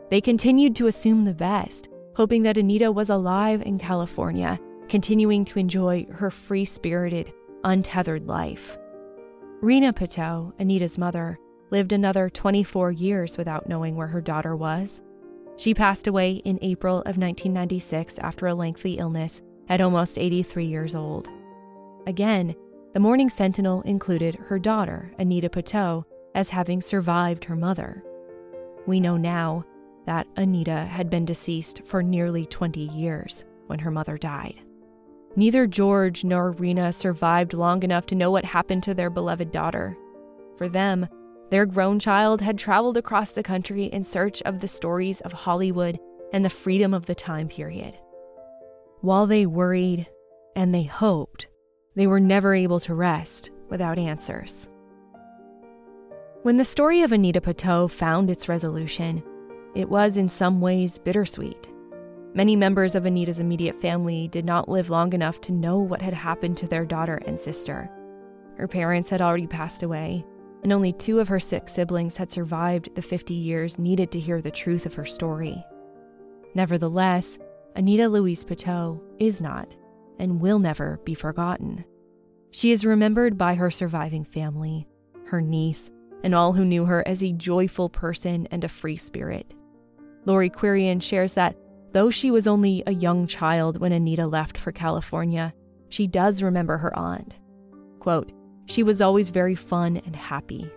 They 0.10 0.22
continued 0.22 0.78
to 0.78 0.88
assume 0.88 1.26
the 1.26 1.34
best, 1.34 1.90
hoping 2.16 2.44
that 2.44 2.58
Anita 2.58 2.90
was 2.90 3.10
alive 3.10 3.62
in 3.62 3.80
California, 3.80 4.58
continuing 4.88 5.44
to 5.44 5.60
enjoy 5.60 6.06
her 6.10 6.32
free 6.32 6.64
spirited, 6.64 7.34
untethered 7.66 8.28
life. 8.28 8.78
Rena 9.62 9.92
Piteau, 9.92 10.54
Anita's 10.58 10.98
mother, 10.98 11.38
lived 11.72 11.92
another 11.92 12.30
24 12.30 12.92
years 12.92 13.38
without 13.38 13.70
knowing 13.70 13.96
where 13.96 14.08
her 14.08 14.22
daughter 14.22 14.56
was. 14.56 15.02
She 15.58 15.74
passed 15.74 16.08
away 16.08 16.36
in 16.46 16.60
April 16.62 17.00
of 17.00 17.18
1996 17.18 18.18
after 18.20 18.48
a 18.48 18.54
lengthy 18.54 18.94
illness 18.98 19.42
at 19.68 19.82
almost 19.82 20.18
83 20.18 20.66
years 20.66 20.96
old. 20.96 21.30
Again, 22.08 22.56
the 22.94 23.00
Morning 23.00 23.30
Sentinel 23.30 23.82
included 23.84 24.36
her 24.36 24.58
daughter, 24.58 25.12
Anita 25.20 25.50
Piteau, 25.50 26.06
as 26.34 26.50
having 26.50 26.82
survived 26.82 27.46
her 27.46 27.56
mother. 27.56 28.04
We 28.88 29.00
know 29.00 29.18
now 29.18 29.66
that 30.06 30.28
Anita 30.38 30.86
had 30.86 31.10
been 31.10 31.26
deceased 31.26 31.86
for 31.86 32.02
nearly 32.02 32.46
20 32.48 32.80
years 32.80 33.46
when 33.68 33.80
her 33.80 33.92
mother 33.92 34.18
died. 34.18 34.60
Neither 35.36 35.68
George 35.68 36.24
nor 36.24 36.52
Rena 36.52 36.92
survived 36.92 37.54
long 37.54 37.84
enough 37.84 38.08
to 38.08 38.16
know 38.16 38.32
what 38.32 38.46
happened 38.46 38.82
to 38.84 38.96
their 38.96 39.12
beloved 39.12 39.52
daughter. 39.52 39.96
For 40.58 40.68
them, 40.68 41.08
their 41.50 41.66
grown 41.66 42.00
child 42.00 42.42
had 42.42 42.58
traveled 42.58 42.98
across 42.98 43.32
the 43.32 43.44
country 43.44 43.86
in 43.86 44.04
search 44.04 44.42
of 44.44 44.60
the 44.60 44.68
stories 44.68 45.22
of 45.22 45.34
Hollywood 45.34 46.00
and 46.32 46.46
the 46.46 46.50
freedom 46.50 46.94
of 46.94 47.06
the 47.06 47.16
time 47.16 47.48
period. 47.48 47.98
While 49.02 49.28
they 49.28 49.46
worried 49.46 50.08
and 50.56 50.74
they 50.74 50.84
hoped, 50.84 51.48
they 51.96 52.08
were 52.08 52.20
never 52.20 52.54
able 52.54 52.80
to 52.82 52.94
rest 52.94 53.52
without 53.70 53.98
answers. 53.98 54.70
When 56.44 56.58
the 56.58 56.66
story 56.66 57.02
of 57.02 57.12
Anita 57.12 57.42
Piteau 57.42 57.88
found 57.88 58.30
its 58.30 58.48
resolution, 58.48 59.24
it 59.76 59.90
was 59.90 60.18
in 60.18 60.30
some 60.30 60.62
ways 60.62 60.98
bittersweet. 60.98 61.70
Many 62.34 62.56
members 62.56 62.96
of 62.96 63.06
Anita's 63.06 63.40
immediate 63.40 63.76
family 63.82 64.28
did 64.28 64.46
not 64.46 64.70
live 64.70 64.90
long 64.90 65.14
enough 65.14 65.42
to 65.42 65.52
know 65.52 65.80
what 65.80 66.02
had 66.02 66.14
happened 66.14 66.58
to 66.58 66.68
their 66.68 66.86
daughter 66.86 67.20
and 67.26 67.40
sister. 67.40 67.90
Her 68.56 68.68
parents 68.68 69.10
had 69.10 69.22
already 69.22 69.48
passed 69.48 69.84
away, 69.84 70.26
and 70.64 70.74
only 70.74 70.94
two 70.94 71.20
of 71.20 71.28
her 71.28 71.40
six 71.40 71.74
siblings 71.74 72.18
had 72.18 72.32
survived 72.32 72.94
the 72.96 73.02
50 73.02 73.34
years 73.34 73.80
needed 73.80 74.12
to 74.12 74.20
hear 74.20 74.42
the 74.42 74.52
truth 74.52 74.86
of 74.86 74.94
her 74.96 75.06
story. 75.06 75.64
Nevertheless, 76.54 77.38
Anita 77.76 78.08
Louise 78.08 78.44
Piteau 78.44 79.02
is 79.20 79.42
not 79.42 79.76
and 80.18 80.42
will 80.42 80.60
never 80.60 81.00
be 81.06 81.14
forgotten. 81.14 81.86
She 82.52 82.72
is 82.72 82.86
remembered 82.86 83.38
by 83.38 83.56
her 83.56 83.72
surviving 83.72 84.24
family, 84.24 84.88
her 85.28 85.42
niece, 85.42 85.92
and 86.24 86.36
all 86.36 86.54
who 86.54 86.66
knew 86.66 86.86
her 86.86 87.08
as 87.08 87.24
a 87.24 87.32
joyful 87.32 87.90
person 87.90 88.48
and 88.52 88.64
a 88.64 88.70
free 88.70 88.98
spirit. 88.98 89.54
Lori 90.26 90.50
Quirian 90.50 91.02
shares 91.02 91.34
that 91.36 91.56
though 91.94 92.10
she 92.10 92.32
was 92.32 92.48
only 92.48 92.84
a 92.86 92.94
young 92.94 93.28
child 93.28 93.80
when 93.80 93.92
Anita 93.92 94.28
left 94.28 94.58
for 94.58 94.72
California, 94.72 95.54
she 95.90 96.08
does 96.08 96.44
remember 96.44 96.78
her 96.78 96.96
aunt. 96.98 97.38
Quote, 98.00 98.32
she 98.70 98.84
was 98.84 99.02
always 99.02 99.30
very 99.30 99.56
fun 99.56 99.98
and 100.06 100.16
happy. 100.16 100.70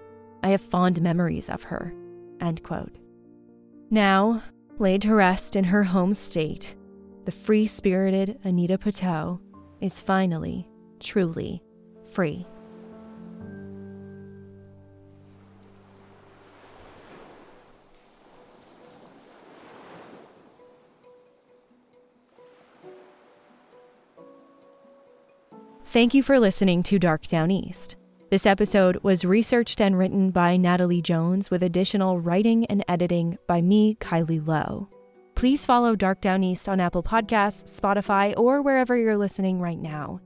I 0.42 0.48
have 0.48 0.60
fond 0.60 1.00
memories 1.02 1.48
of 1.48 1.64
her. 1.64 1.94
End 2.40 2.62
quote. 2.62 2.96
Now, 3.90 4.42
laid 4.78 5.02
to 5.02 5.14
rest 5.14 5.54
in 5.54 5.64
her 5.64 5.84
home 5.84 6.14
state, 6.14 6.74
the 7.26 7.32
free 7.32 7.66
spirited 7.66 8.40
Anita 8.42 8.78
Piteau 8.78 9.40
is 9.80 10.00
finally, 10.00 10.68
truly 10.98 11.62
free. 12.10 12.46
Thank 25.92 26.14
you 26.14 26.22
for 26.22 26.40
listening 26.40 26.82
to 26.84 26.98
Dark 26.98 27.26
Downeast. 27.26 27.96
This 28.30 28.46
episode 28.46 28.96
was 29.02 29.26
researched 29.26 29.78
and 29.78 29.98
written 29.98 30.30
by 30.30 30.56
Natalie 30.56 31.02
Jones 31.02 31.50
with 31.50 31.62
additional 31.62 32.18
writing 32.18 32.64
and 32.70 32.82
editing 32.88 33.36
by 33.46 33.60
me, 33.60 33.96
Kylie 33.96 34.40
Low. 34.46 34.88
Please 35.34 35.66
follow 35.66 35.94
Dark 35.94 36.22
Downeast 36.22 36.66
on 36.66 36.80
Apple 36.80 37.02
Podcasts, 37.02 37.78
Spotify, 37.78 38.32
or 38.38 38.62
wherever 38.62 38.96
you're 38.96 39.18
listening 39.18 39.60
right 39.60 39.78
now. 39.78 40.18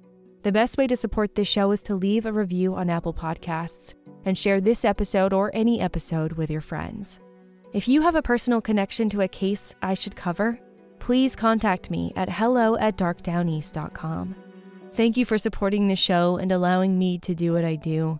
The 0.44 0.52
best 0.52 0.78
way 0.78 0.86
to 0.86 0.94
support 0.94 1.34
this 1.34 1.48
show 1.48 1.72
is 1.72 1.82
to 1.82 1.96
leave 1.96 2.26
a 2.26 2.32
review 2.32 2.76
on 2.76 2.88
Apple 2.88 3.12
Podcasts 3.12 3.94
and 4.24 4.38
share 4.38 4.60
this 4.60 4.84
episode 4.84 5.32
or 5.32 5.50
any 5.52 5.80
episode 5.80 6.34
with 6.34 6.48
your 6.48 6.60
friends. 6.60 7.18
If 7.72 7.88
you 7.88 8.02
have 8.02 8.14
a 8.14 8.22
personal 8.22 8.60
connection 8.60 9.10
to 9.10 9.22
a 9.22 9.26
case 9.26 9.74
I 9.82 9.94
should 9.94 10.14
cover, 10.14 10.60
please 11.00 11.34
contact 11.34 11.90
me 11.90 12.12
at 12.14 12.30
hello 12.30 12.76
at 12.76 12.96
darkdowneast.com. 12.96 14.45
Thank 14.96 15.18
you 15.18 15.26
for 15.26 15.36
supporting 15.36 15.88
the 15.88 15.94
show 15.94 16.38
and 16.38 16.50
allowing 16.50 16.98
me 16.98 17.18
to 17.18 17.34
do 17.34 17.52
what 17.52 17.66
I 17.66 17.76
do. 17.76 18.18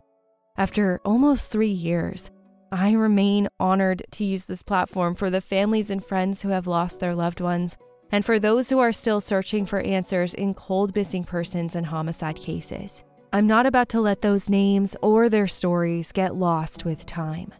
After 0.58 1.00
almost 1.06 1.50
three 1.50 1.70
years, 1.70 2.30
I 2.70 2.92
remain 2.92 3.48
honored 3.58 4.02
to 4.10 4.26
use 4.26 4.44
this 4.44 4.62
platform 4.62 5.14
for 5.14 5.30
the 5.30 5.40
families 5.40 5.88
and 5.88 6.04
friends 6.04 6.42
who 6.42 6.50
have 6.50 6.66
lost 6.66 7.00
their 7.00 7.14
loved 7.14 7.40
ones, 7.40 7.78
and 8.12 8.26
for 8.26 8.38
those 8.38 8.68
who 8.68 8.78
are 8.78 8.92
still 8.92 9.22
searching 9.22 9.64
for 9.64 9.80
answers 9.80 10.34
in 10.34 10.52
cold 10.52 10.94
missing 10.94 11.24
persons 11.24 11.76
and 11.76 11.86
homicide 11.86 12.36
cases. 12.36 13.04
I'm 13.32 13.46
not 13.46 13.64
about 13.64 13.88
to 13.90 14.00
let 14.02 14.20
those 14.20 14.50
names 14.50 14.94
or 15.00 15.30
their 15.30 15.46
stories 15.46 16.12
get 16.12 16.36
lost 16.36 16.84
with 16.84 17.06
time. 17.06 17.54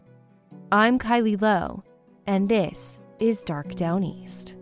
I'm 0.71 0.99
Kylie 0.99 1.41
Low, 1.41 1.83
and 2.27 2.47
this 2.47 2.99
is 3.19 3.41
Dark 3.41 3.73
Downeast. 3.73 4.57